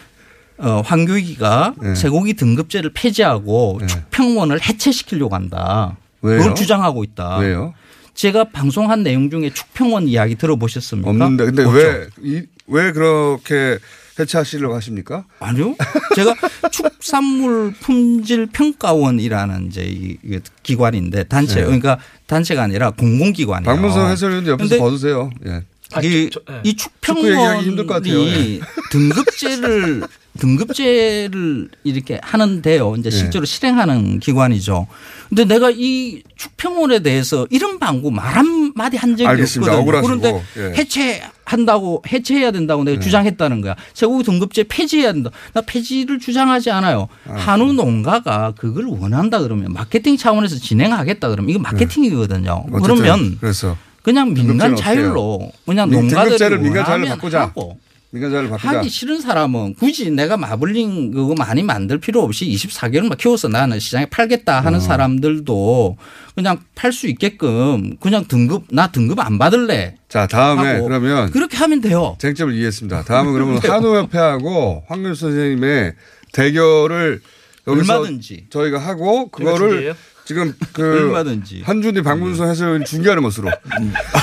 어 0.59 0.81
황교익이가 0.85 1.73
네. 1.81 1.95
쇠고기 1.95 2.33
등급제를 2.33 2.91
폐지하고 2.93 3.79
축평원을 3.85 4.59
해체시키려고 4.67 5.35
한다. 5.35 5.97
왜요? 6.21 6.39
그걸 6.39 6.55
주장하고 6.55 7.03
있다. 7.03 7.37
왜요? 7.37 7.73
제가 8.15 8.45
방송한 8.45 9.03
내용 9.03 9.29
중에 9.29 9.51
축평원 9.51 10.07
이야기 10.07 10.35
들어보셨습니까? 10.35 11.09
없는데 11.09 11.45
근데 11.45 11.63
없죠. 11.63 11.77
왜, 11.77 12.07
이, 12.23 12.41
왜 12.65 12.91
그렇게 12.91 13.77
해체하시려고 14.19 14.73
하십니까? 14.75 15.25
아니요. 15.39 15.75
제가 16.15 16.33
축산물 16.71 17.73
품질 17.79 18.47
평가원이라는 18.47 19.67
이제 19.67 19.83
이이 19.83 20.39
기관인데 20.63 21.25
단체 21.25 21.55
네. 21.55 21.65
그러니까 21.65 21.99
단체가 22.25 22.63
아니라 22.63 22.89
공공기관이에요. 22.91 23.71
박문성 23.75 24.09
해설위원도 24.09 24.51
옆에서 24.51 24.77
벗으세요. 24.79 25.29
예. 25.45 25.61
이, 26.03 26.29
이 26.63 26.75
축구 26.75 27.27
얘기하기 27.29 27.65
힘들 27.65 27.85
것 27.85 27.93
같아요. 27.95 28.13
축평원이 28.13 28.55
예. 28.59 28.61
등급제를 28.91 30.03
등급제를 30.37 31.69
이렇게 31.83 32.19
하는데요. 32.23 32.95
이제 32.97 33.07
예. 33.07 33.11
실제로 33.11 33.45
실행하는 33.45 34.19
기관이죠. 34.19 34.87
근데 35.29 35.45
내가 35.45 35.71
이 35.73 36.23
축평원에 36.37 36.99
대해서 36.99 37.45
이런 37.49 37.79
방구 37.79 38.11
말 38.11 38.33
한마디 38.35 38.95
한 38.97 39.17
적이 39.17 39.27
알겠습니다. 39.27 39.77
없거든요. 39.77 39.97
억울하시고. 39.99 40.21
그런데 40.21 40.43
예. 40.57 40.73
해체한다고 40.77 42.03
해체해야 42.11 42.51
된다고 42.51 42.83
내가 42.83 42.99
주장했다는 42.99 43.61
거야. 43.61 43.75
쇠고기 43.93 44.23
등급제 44.23 44.63
폐지해야 44.69 45.13
된다. 45.13 45.31
나 45.53 45.61
폐지를 45.61 46.19
주장하지 46.19 46.71
않아요. 46.71 47.07
한우 47.25 47.73
농가가 47.73 48.53
그걸 48.57 48.85
원한다 48.85 49.39
그러면 49.39 49.73
마케팅 49.73 50.17
차원에서 50.17 50.57
진행하겠다 50.57 51.29
그러면 51.29 51.49
이거 51.49 51.59
마케팅이거든요. 51.59 52.65
어쨌든 52.71 52.81
그러면 52.81 53.37
그래서 53.41 53.77
그냥 54.03 54.33
민간 54.33 54.75
자율로 54.75 55.51
그냥 55.65 55.89
민- 55.89 56.07
농가들이 56.07 56.57
민간 56.59 56.85
자율로 56.85 57.07
바꾸자. 57.07 57.41
하고 57.41 57.77
민간자를 58.17 58.49
바꾸자. 58.49 58.77
하기 58.79 58.89
싫은 58.89 59.21
사람은 59.21 59.75
굳이 59.75 60.09
내가 60.11 60.37
마블링 60.37 61.11
그거 61.11 61.35
많이 61.35 61.63
만들 61.63 61.99
필요 61.99 62.21
없이 62.23 62.45
24개월만 62.47 63.17
키워서 63.17 63.47
나는 63.47 63.79
시장에 63.79 64.05
팔겠다 64.07 64.59
하는 64.61 64.77
어. 64.77 64.81
사람들도 64.81 65.97
그냥 66.35 66.59
팔 66.75 66.91
수 66.91 67.07
있게끔 67.07 67.97
그냥 67.97 68.25
등급 68.27 68.65
나 68.71 68.87
등급 68.91 69.19
안 69.19 69.37
받을래. 69.37 69.95
자 70.09 70.27
다음에 70.27 70.81
그러면 70.81 71.31
그렇게 71.31 71.57
하면 71.57 71.81
돼요. 71.81 72.15
쟁점을 72.19 72.53
이해했습니다. 72.53 73.03
다음은 73.03 73.33
그러면. 73.33 73.57
한우협회하고 73.57 74.83
황교 74.87 75.13
선생님의 75.13 75.93
대결을 76.33 77.21
여기서 77.67 77.93
얼마든지. 77.99 78.45
저희가 78.49 78.79
하고 78.79 79.29
그거를? 79.29 79.93
지금 80.27 80.53
그 80.73 80.83
얼마든지. 80.83 81.61
한준이 81.65 82.01
박문수 82.03 82.43
해설 82.43 82.83
중계하는 82.83 83.23
것으로 83.23 83.49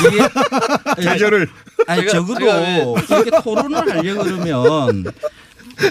이게 0.06 0.18
대결을 1.02 1.48
아니 1.86 2.06
적어도 2.06 2.94
이렇게 3.08 3.30
토론을 3.42 3.90
하려 3.90 4.22
그러면 4.22 5.04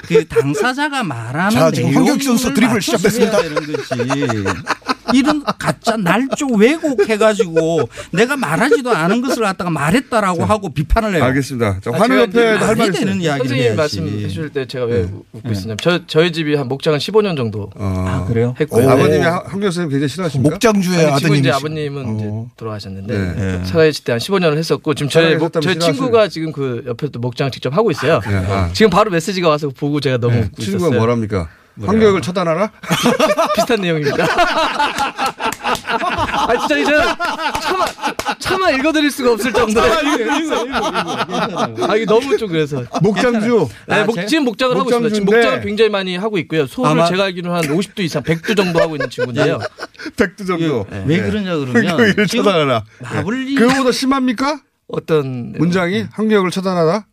그 0.08 0.28
당사자가 0.28 1.02
말하는 1.02 1.50
자, 1.50 1.72
지금 1.72 1.90
내용을 1.90 2.10
황교익 2.12 2.24
선수 2.24 2.54
시작됐습니다. 2.80 3.40
해야 3.42 3.50
되는 3.50 3.74
거지. 3.74 4.93
이런 5.14 5.44
가짜 5.44 5.98
날조 5.98 6.48
왜곡해가지고 6.56 7.90
내가 8.12 8.38
말하지도 8.38 8.92
않은 8.92 9.22
것을 9.22 9.44
갖다가 9.44 9.70
말했다라고 9.70 10.46
하고 10.46 10.70
비판을 10.74 11.16
해요. 11.16 11.24
알겠습니다. 11.24 11.80
자, 11.82 11.92
아, 11.94 12.00
환우협회도 12.00 12.32
제가 12.40 12.68
할 12.68 12.76
말이 12.76 12.80
말이 12.80 12.92
되는. 12.92 13.22
이야기를 13.22 13.38
선생님 13.50 13.64
해야지. 13.64 13.76
말씀 13.78 14.08
해 14.08 14.28
주실 14.28 14.50
때 14.50 14.66
제가 14.66 14.86
왜 14.86 15.02
웃고 15.02 15.42
네. 15.44 15.52
있었냐면 15.52 15.78
저, 15.82 16.06
저희 16.08 16.32
집이 16.32 16.56
한 16.56 16.68
목장은 16.68 17.00
15년 17.00 17.36
정도 17.38 17.70
아, 17.78 18.26
그래요? 18.28 18.54
했고 18.60 18.80
네. 18.80 18.88
아버님이 18.88 19.18
황교 19.24 19.62
선생님 19.62 19.90
굉장히 19.90 20.08
싫어하십니까? 20.10 20.50
목장주의 20.52 21.08
아드님이시- 21.08 21.54
아버님은 21.54 22.18
이제 22.20 22.32
돌아가셨는데 22.58 23.18
네. 23.18 23.66
살아계실 23.66 24.04
때 24.06 24.12
한 24.14 24.20
15년을 24.20 24.58
했었고 24.58 24.94
지금 24.94 25.10
저희 25.10 25.36
목, 25.36 25.52
저희. 25.62 25.80
친구가 25.80 26.28
지금 26.28 26.52
그 26.52 26.84
옆에 26.88 27.10
또 27.10 27.20
목장 27.20 27.50
직접 27.52 27.76
하고 27.76 27.90
있어요. 27.92 28.20
네, 28.28 28.36
아. 28.36 28.70
지금 28.74 28.90
바로 28.90 29.10
메시지가 29.12 29.50
와서 29.50 29.70
보고 29.70 30.00
제가 30.00 30.18
너무 30.18 30.36
네, 30.36 30.42
웃고 30.44 30.62
친구가 30.62 30.88
있었어요. 30.88 31.00
뭐랍니까? 31.00 31.50
황교익을 31.82 32.22
처단하라? 32.22 32.72
비슷한 33.56 33.82
내용입니다. 33.82 34.26
아 35.74 36.58
진짜 36.60 36.78
이제 36.78 36.92
차마 37.62 37.86
차마 38.40 38.70
읽어드릴 38.72 39.10
수가 39.12 39.32
없을 39.34 39.52
정도로. 39.54 39.86
아 41.88 41.96
이게 41.96 42.06
너무 42.06 42.38
좀 42.38 42.50
그래서. 42.50 42.84
목장주. 43.02 43.68
네, 43.88 43.96
아, 43.96 44.04
목, 44.06 44.16
제가- 44.16 44.28
지금 44.28 44.44
목장을 44.46 44.78
하고 44.78 44.90
있습니다. 44.90 45.14
지금. 45.16 45.26
목장을 45.26 45.62
굉장히 45.62 45.90
많이 45.90 46.16
하고 46.16 46.38
있고요. 46.40 46.68
소를 46.68 46.92
아마- 46.92 47.06
제가 47.08 47.24
알기로는 47.26 47.56
한 47.58 47.64
50두 47.76 48.00
이상, 48.02 48.22
100두 48.24 48.56
정도 48.56 48.80
하고 48.82 48.96
있는 48.96 49.10
친구인데요. 49.10 49.60
백두 50.18 50.46
정도. 50.46 50.86
왜 51.06 51.22
그러냐 51.22 51.56
그러면 51.56 52.28
지금 52.28 52.44
처단하라. 52.44 52.84
마블링 53.02 53.56
그거보다 53.56 53.92
심합니까? 53.92 54.60
어떤 54.88 55.54
문장이 55.54 56.06
황교익을 56.12 56.52
처단하라? 56.52 57.06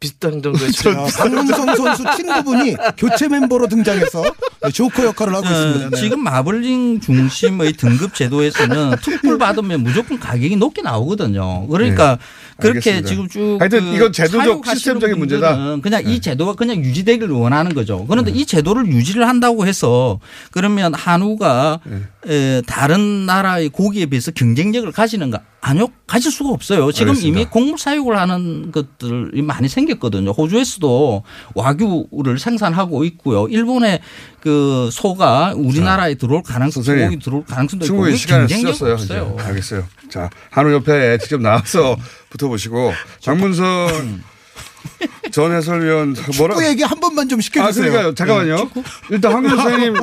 비슷한 0.00 0.40
정도의 0.42 0.72
자, 0.72 0.90
박문성 1.18 1.76
선수 1.76 2.04
친구분이 2.16 2.74
교체 2.96 3.28
멤버로 3.28 3.68
등장해서 3.68 4.24
조커 4.72 5.04
역할을 5.04 5.34
하고 5.34 5.46
있습니다. 5.46 5.86
어, 5.86 5.90
네. 5.90 6.00
지금 6.00 6.20
마블링 6.24 7.00
중심의 7.00 7.74
등급 7.74 8.14
제도에서는 8.14 8.92
특불 9.04 9.36
받으면 9.36 9.82
무조건 9.82 10.18
가격이 10.18 10.56
높게 10.56 10.80
나오거든요. 10.80 11.66
그러니까 11.68 12.18
그렇게 12.56 12.92
알겠습니다. 12.94 13.08
지금 13.08 13.28
쭉 13.28 13.58
하여튼 13.60 13.90
그 13.90 13.96
이건 13.96 14.12
제도적 14.14 14.64
시스템적인 14.66 15.18
문제다. 15.18 15.76
그냥 15.82 16.02
이 16.06 16.18
제도가 16.18 16.54
그냥 16.54 16.78
유지되기를 16.78 17.28
원하는 17.34 17.74
거죠. 17.74 18.06
그런데 18.08 18.30
이 18.30 18.46
제도를 18.46 18.86
유지를 18.86 19.28
한다고 19.28 19.66
해서 19.66 20.18
그러면 20.50 20.94
한우가 20.94 21.80
에, 22.26 22.62
다른 22.62 23.26
나라의 23.26 23.68
고기에 23.68 24.06
비해서 24.06 24.30
경쟁력을 24.30 24.90
가지는가? 24.92 25.40
아니요, 25.62 25.88
가질 26.06 26.30
수가 26.32 26.50
없어요. 26.50 26.90
지금 26.90 27.10
알겠습니다. 27.10 27.40
이미 27.40 27.50
곡물 27.50 27.78
사육을 27.78 28.18
하는 28.18 28.72
것들이 28.72 29.42
많이 29.42 29.68
생겼거든요. 29.68 30.30
호주에서도 30.30 31.22
와규를 31.54 32.38
생산하고 32.38 33.04
있고요. 33.04 33.46
일본의 33.48 34.00
그 34.40 34.88
소가 34.90 35.52
우리나라에 35.54 36.14
들어올 36.14 36.42
가능성, 36.42 36.82
소고기 36.82 37.18
들어올 37.18 37.44
가능성도 37.44 37.84
있고 37.86 38.10
시간을 38.14 38.46
경쟁력이 38.46 38.74
쓰셨어요. 38.76 38.92
없어요. 38.94 39.34
이제. 39.38 39.44
알겠어요. 39.48 39.84
자, 40.08 40.30
한우협회에 40.50 41.18
직접 41.18 41.40
나와서 41.42 41.96
붙어보시고 42.30 42.92
장문선 43.20 44.22
전 45.30 45.52
해설위원 45.52 46.16
뭐라 46.38 46.54
축구 46.54 46.66
얘기 46.66 46.82
한 46.82 46.98
번만 47.00 47.28
좀 47.28 47.38
아, 47.38 47.42
시켜주세요. 47.42 47.90
그러니까요. 47.90 48.14
잠깐만요. 48.14 48.70
일단 49.10 49.32
황교 49.32 49.48
선생님 49.56 49.94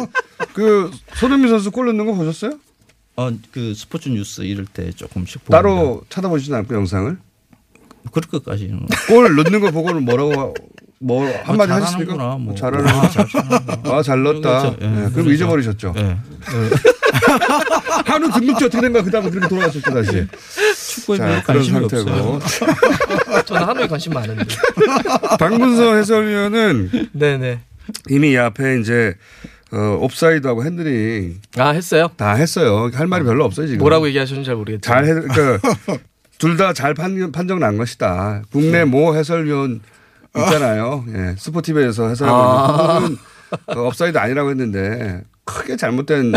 그 0.53 0.91
손흥민 1.15 1.49
선수 1.49 1.71
골 1.71 1.87
넣는 1.87 2.05
거 2.05 2.13
보셨어요? 2.13 2.59
어, 3.17 3.31
그 3.51 3.73
스포츠 3.73 4.09
뉴스 4.09 4.41
이럴 4.41 4.65
때 4.65 4.91
조금씩. 4.91 5.45
따로 5.45 6.03
찾아보시진 6.09 6.53
않고 6.53 6.73
영상을? 6.75 7.17
그럴 8.11 8.29
것까지는. 8.29 8.85
골 9.09 9.35
넣는 9.35 9.59
거 9.59 9.71
보고는 9.71 10.05
뭐라고 10.05 10.53
뭐 10.99 11.27
한마디 11.43 11.71
아, 11.71 11.75
하셨습니까? 11.77 12.13
잘하는구나, 12.15 12.37
뭐. 12.37 12.55
잘하는 12.55 12.87
아, 12.87 13.09
잘 13.09 13.27
아, 13.91 14.01
잘 14.03 14.23
넣었다. 14.23 14.61
그렇죠. 14.61 14.77
예, 14.81 14.87
네, 14.87 14.95
그럼 14.95 15.13
그렇죠. 15.13 15.31
잊어버리셨죠. 15.31 15.93
예. 15.97 16.17
한우 18.05 18.31
등록지 18.31 18.65
어떻게 18.65 18.81
된 18.81 18.93
거야? 18.93 19.03
그다음에 19.03 19.29
그렇게 19.31 19.47
돌아가셨죠 19.47 19.91
다시. 19.91 20.27
축구에 20.95 21.17
자, 21.17 21.43
그런 21.43 21.63
관심이 21.63 21.79
상태고. 21.89 22.39
아, 23.33 23.41
저는 23.45 23.67
한우에 23.67 23.87
관심 23.87 24.13
많은데. 24.13 24.45
박문성 25.39 25.95
해설위원은 25.95 27.09
네네. 27.13 27.61
이미 28.09 28.31
이 28.31 28.37
앞에 28.37 28.79
이제 28.79 29.15
어, 29.71 29.97
옵사이드하고 30.01 30.63
핸들링 30.63 31.41
아 31.57 31.69
했어요? 31.69 32.09
다 32.15 32.33
했어요. 32.33 32.89
할 32.93 33.07
말이 33.07 33.23
별로 33.25 33.43
없어요 33.45 33.67
지금. 33.67 33.79
뭐라고 33.79 34.07
얘기하셨는지 34.07 34.47
잘 34.47 34.55
모르겠지만. 34.55 35.03
잘 35.05 35.05
해, 35.05 35.13
그러니까 35.27 35.59
둘다 36.39 36.73
잘 36.73 36.93
판정 36.93 37.59
난 37.59 37.77
것이다. 37.77 38.43
국내 38.51 38.85
모 38.85 39.15
해설위원 39.15 39.81
있잖아요. 40.37 41.03
예, 41.13 41.35
스포티비에서 41.37 42.07
해설하고 42.09 42.37
아. 42.37 42.97
있는 42.99 43.17
그분은 43.17 43.17
어, 43.67 43.87
업사이드 43.87 44.17
아니라고 44.17 44.49
했는데 44.51 45.23
크게 45.45 45.75
잘못된 45.77 46.33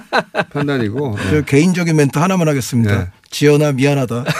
판단이고. 0.52 1.16
저 1.30 1.42
개인적인 1.42 1.94
멘트 1.96 2.18
하나만 2.18 2.48
하겠습니다. 2.48 2.98
네. 2.98 3.10
지연아 3.30 3.72
미안하다. 3.72 4.24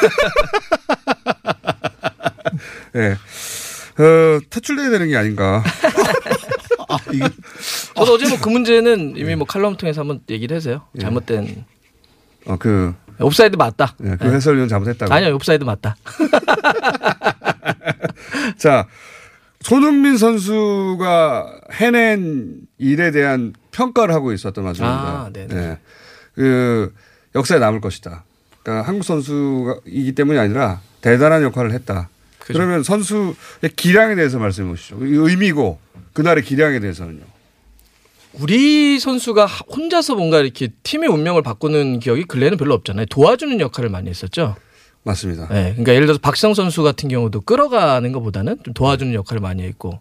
예. 2.96 3.16
어, 4.02 4.40
퇴출돼야 4.50 4.90
되는 4.90 5.08
게 5.08 5.16
아닌가. 5.16 5.62
저도 7.96 8.14
어제 8.14 8.28
뭐 8.28 8.38
그 8.40 8.48
문제는 8.48 9.16
이미 9.16 9.34
뭐 9.36 9.46
칼럼 9.46 9.76
통해서 9.76 10.00
한번 10.02 10.20
얘기를 10.30 10.56
해서요. 10.56 10.82
예. 10.96 11.00
잘못된 11.00 11.64
어, 12.46 12.56
그. 12.58 12.94
옵사이드 13.20 13.54
맞다. 13.56 13.94
예, 14.04 14.16
그 14.20 14.32
해설위원 14.32 14.68
잘못했다고. 14.68 15.12
아니요, 15.14 15.36
옵사이드 15.36 15.62
맞다. 15.62 15.94
자, 18.58 18.86
손흥민 19.60 20.18
선수가 20.18 21.60
해낸 21.72 22.60
일에 22.78 23.10
대한 23.12 23.54
평가를 23.70 24.14
하고 24.14 24.32
있었던 24.32 24.64
맞습니다. 24.64 24.94
아, 24.94 25.30
네네. 25.32 25.54
네. 25.54 25.78
그 26.34 26.92
역사에 27.34 27.58
남을 27.60 27.80
것이다. 27.80 28.24
그러니까 28.62 28.88
한국 28.88 29.04
선수이기 29.04 30.12
때문이 30.14 30.38
아니라 30.38 30.80
대단한 31.00 31.42
역할을 31.42 31.72
했다. 31.72 32.08
그러면 32.40 32.82
선수의 32.82 33.34
기량에 33.76 34.16
대해서 34.16 34.38
말씀해 34.38 34.68
보시죠. 34.68 34.96
의미고 35.00 35.78
그날의 36.14 36.42
기량에 36.44 36.80
대해서는요. 36.80 37.22
우리 38.40 38.98
선수가 38.98 39.46
혼자서 39.46 40.14
뭔가 40.14 40.40
이렇게 40.40 40.68
팀의 40.82 41.08
운명을 41.08 41.42
바꾸는 41.42 42.00
기억이 42.00 42.24
근래에는 42.24 42.56
별로 42.56 42.74
없잖아요. 42.74 43.06
도와주는 43.06 43.60
역할을 43.60 43.90
많이 43.90 44.08
했었죠. 44.08 44.56
맞습니다. 45.02 45.48
네, 45.48 45.72
그러니까 45.72 45.92
예를 45.92 46.06
들어서 46.06 46.18
박성 46.20 46.54
선수 46.54 46.82
같은 46.82 47.08
경우도 47.10 47.42
끌어가는 47.42 48.10
것보다는 48.10 48.56
좀 48.64 48.72
도와주는 48.74 49.12
역할을 49.12 49.40
많이 49.40 49.62
했고 49.62 50.00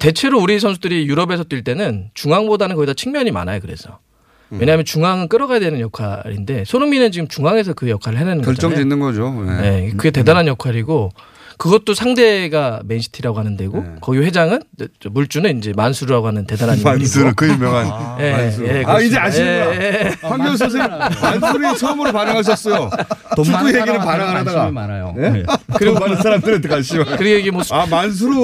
대체로 0.00 0.40
우리 0.40 0.58
선수들이 0.58 1.06
유럽에서 1.06 1.44
뛸 1.44 1.62
때는 1.62 2.10
중앙보다는 2.14 2.74
거의 2.74 2.86
다 2.86 2.94
측면이 2.94 3.30
많아요. 3.30 3.60
그래서 3.60 4.00
음. 4.50 4.58
왜냐하면 4.58 4.84
중앙은 4.84 5.28
끌어가야 5.28 5.60
되는 5.60 5.80
역할인데 5.80 6.64
손흥민은 6.64 7.12
지금 7.12 7.28
중앙에서 7.28 7.72
그 7.72 7.88
역할을 7.88 8.18
해내는 8.18 8.42
거잖아요. 8.42 8.54
결정짓는 8.56 8.98
거죠. 8.98 9.30
네. 9.44 9.60
네, 9.60 9.90
그게 9.96 10.10
대단한 10.10 10.46
역할이고 10.48 11.10
그것도 11.62 11.94
상대가 11.94 12.80
맨시티라고 12.86 13.38
하는 13.38 13.56
데고 13.56 13.78
네. 13.84 13.94
거기 14.00 14.18
회장은 14.18 14.62
물주는 15.12 15.58
이제 15.58 15.72
만수르라고 15.76 16.26
하는 16.26 16.44
대단한. 16.44 16.76
만수르 16.82 17.34
그 17.36 17.48
유명한 17.48 17.86
예, 18.20 18.32
만수르. 18.32 18.66
예, 18.66 18.82
아 18.84 18.98
이제. 19.00 19.16
아시는구나. 19.16 19.76
예, 19.76 19.78
예. 19.80 20.16
황교안 20.26 20.56
선생님 20.56 20.90
만수르 20.90 21.76
처음으로 21.76 22.10
반응하셨어요. 22.10 22.90
돈 23.36 23.44
축구 23.44 23.58
많은 23.58 23.68
얘기는 23.68 23.86
사람한테 23.86 24.04
반응 24.04 24.26
안 24.28 24.36
하다가. 24.38 24.58
관심이 24.58 24.74
많아요. 24.74 25.14
네? 25.16 25.30
네. 25.30 25.42
그리고 25.76 26.00
많은 26.00 26.16
사람들한테 26.16 26.68
관심. 26.68 27.04
그리고 27.16 27.38
이게 27.38 27.52
뭐 27.52 27.62
수- 27.62 27.72
아 27.72 27.86
만수르 27.86 28.34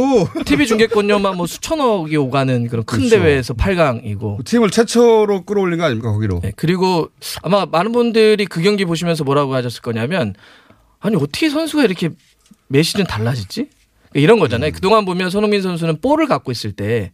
TV 0.45 0.69
중계권료만 0.69 1.37
뭐 1.37 1.47
수천억이 1.49 2.17
오가는 2.17 2.69
그런 2.69 2.85
큰 2.85 2.99
그렇죠. 2.99 3.17
대회에서 3.17 3.55
8강이고 3.55 4.45
팀을 4.45 4.71
최초로 4.71 5.43
끌어올린 5.43 5.81
거 5.81 5.87
아닙니까 5.87 6.13
거기로? 6.13 6.39
네, 6.45 6.53
그리고 6.55 7.09
아마 7.43 7.67
많은 7.67 7.91
분들이 7.91 8.47
그 8.47 8.63
경기 8.63 8.85
보시면서 8.85 9.25
뭐라고 9.25 9.57
하셨을 9.57 9.81
거냐면 9.83 10.35
아니 11.01 11.17
어떻게 11.17 11.49
선수가 11.49 11.83
이렇게 11.85 12.11
매 12.69 12.83
시즌 12.83 13.05
달라지지? 13.05 13.71
이런 14.15 14.39
음. 14.39 14.41
거잖아요. 14.41 14.73
그동안 14.73 15.05
보면 15.05 15.31
손흥민 15.31 15.63
선수는 15.63 16.01
볼을 16.01 16.27
갖고 16.27 16.53
있을 16.53 16.73
때 16.73 17.13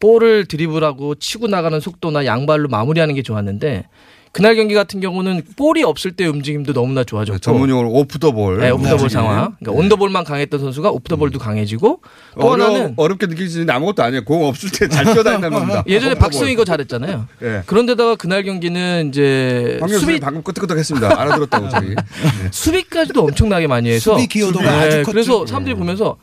볼을 0.00 0.46
드리블하고 0.46 1.16
치고 1.16 1.48
나가는 1.48 1.78
속도나 1.80 2.24
양발로 2.24 2.68
마무리하는 2.68 3.14
게 3.14 3.22
좋았는데 3.22 3.84
그날 4.32 4.54
경기 4.56 4.74
같은 4.74 5.00
경우는 5.00 5.42
볼이 5.56 5.82
없을 5.82 6.12
때 6.12 6.26
움직임도 6.26 6.72
너무나 6.72 7.02
좋아졌고 7.04 7.38
전문용어로 7.40 7.90
off 7.90 8.18
the 8.18 8.32
ball. 8.32 8.58
네, 8.58 8.70
off 8.70 8.82
the 8.84 8.87
ball 8.87 8.92
움직임. 9.02 9.08
상황. 9.08 9.56
그러니까 9.58 9.80
on 9.82 9.88
the 9.88 9.96
ball만 9.96 10.24
강했던 10.24 10.60
선수가 10.60 10.90
off 10.90 11.08
the 11.08 11.16
ball도 11.16 11.38
강해지고 11.38 12.00
또 12.40 12.46
어려, 12.48 12.64
하나는 12.66 12.94
어렵게 12.96 13.26
느끼지는 13.26 13.70
아무것도 13.70 14.02
아니에요. 14.02 14.24
공 14.24 14.44
없을 14.44 14.70
때 14.70 14.88
잘 14.88 15.04
뛰어다닌다는 15.12 15.58
겁니다. 15.58 15.84
예전에 15.88 16.12
off 16.12 16.20
the 16.20 16.26
박지성이 16.26 16.54
ball. 16.54 16.56
거 16.56 16.64
잘했잖아요. 16.64 17.26
예. 17.42 17.62
그런데다가 17.66 18.16
그날 18.16 18.42
경기는 18.44 19.08
이제 19.08 19.80
수비 19.98 20.20
방금 20.20 20.42
끄덕끄덕했습니다. 20.42 21.20
알아들었다고 21.20 21.68
저희. 21.70 21.94
수비까지도 22.50 23.22
엄청나게 23.22 23.66
많이 23.66 23.90
해서 23.90 24.12
수비 24.16 24.26
기여도가 24.26 24.64
네, 24.64 24.68
아주 24.78 24.96
컸죠. 24.98 25.10
그래서 25.12 25.46
사람들이 25.46 25.74
보면서 25.74 26.16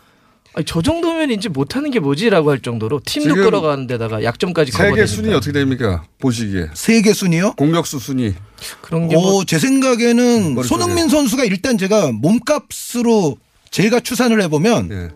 아니, 0.57 0.63
저 0.65 0.81
정도면 0.81 1.31
이제 1.31 1.49
못하는 1.49 1.91
게 1.91 1.99
뭐지라고 1.99 2.49
할 2.49 2.61
정도로 2.61 3.01
팀도 3.05 3.35
끌어가는 3.35 3.87
데다가 3.87 4.23
약점까지 4.23 4.71
세계. 4.71 5.05
순위 5.05 5.33
어떻게 5.33 5.51
됩니까? 5.51 6.05
보시기에. 6.19 6.67
세계 6.73 7.11
순위요? 7.11 7.53
공격수 7.57 7.99
순위. 7.99 8.33
그런 8.81 9.09
게 9.09 9.15
뭐- 9.15 9.39
오, 9.39 9.43
제 9.43 9.59
생각에는 9.59 10.55
머릿속에. 10.55 10.67
손흥민 10.67 11.09
선수가 11.09 11.43
일단 11.43 11.77
제가 11.77 12.13
몸값으로 12.13 13.35
제가 13.69 13.99
추산을 13.99 14.41
해보면 14.43 14.89
예. 14.93 15.09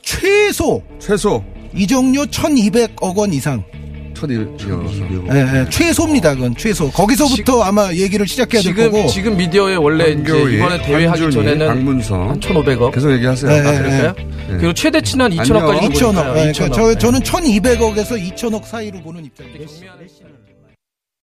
최소 0.00 0.82
최소 0.98 1.44
이정료 1.76 2.24
1,200억 2.24 3.14
원 3.16 3.34
이상. 3.34 3.62
1,200억. 4.26 5.34
예, 5.34 5.60
예, 5.60 5.70
최소입니다. 5.70 6.34
그건 6.34 6.54
최소. 6.56 6.90
거기서부터 6.90 7.62
아마 7.62 7.92
얘기를 7.92 8.26
시작해야 8.26 8.62
될 8.62 8.74
지금 8.74 8.90
거고. 8.92 9.08
지금 9.08 9.36
미디어에 9.36 9.76
원래 9.76 10.10
이제 10.10 10.56
이번에 10.56 10.80
대회 10.82 11.06
하기 11.06 11.22
한준희, 11.22 11.32
전에는 11.32 11.66
박문성. 11.66 12.30
한 12.30 12.40
1,500억. 12.40 12.92
계속 12.92 13.12
얘기하세요. 13.12 13.50
네, 13.50 13.58
아, 13.60 13.70
네, 13.72 13.78
그럴까요? 13.78 14.14
네. 14.16 14.56
그리고 14.58 14.72
최대치는 14.72 15.24
한 15.24 15.32
2천억까지도 15.32 15.92
2천억. 15.92 16.14
보니까요. 16.24 16.36
예, 16.46 16.52
2천억. 16.52 16.72
저, 16.72 16.88
네. 16.88 16.94
저는 16.98 17.20
1,200억에서 17.20 18.34
2천억 18.34 18.64
사이로 18.64 19.00
보는 19.02 19.24
입장이에요. 19.24 19.66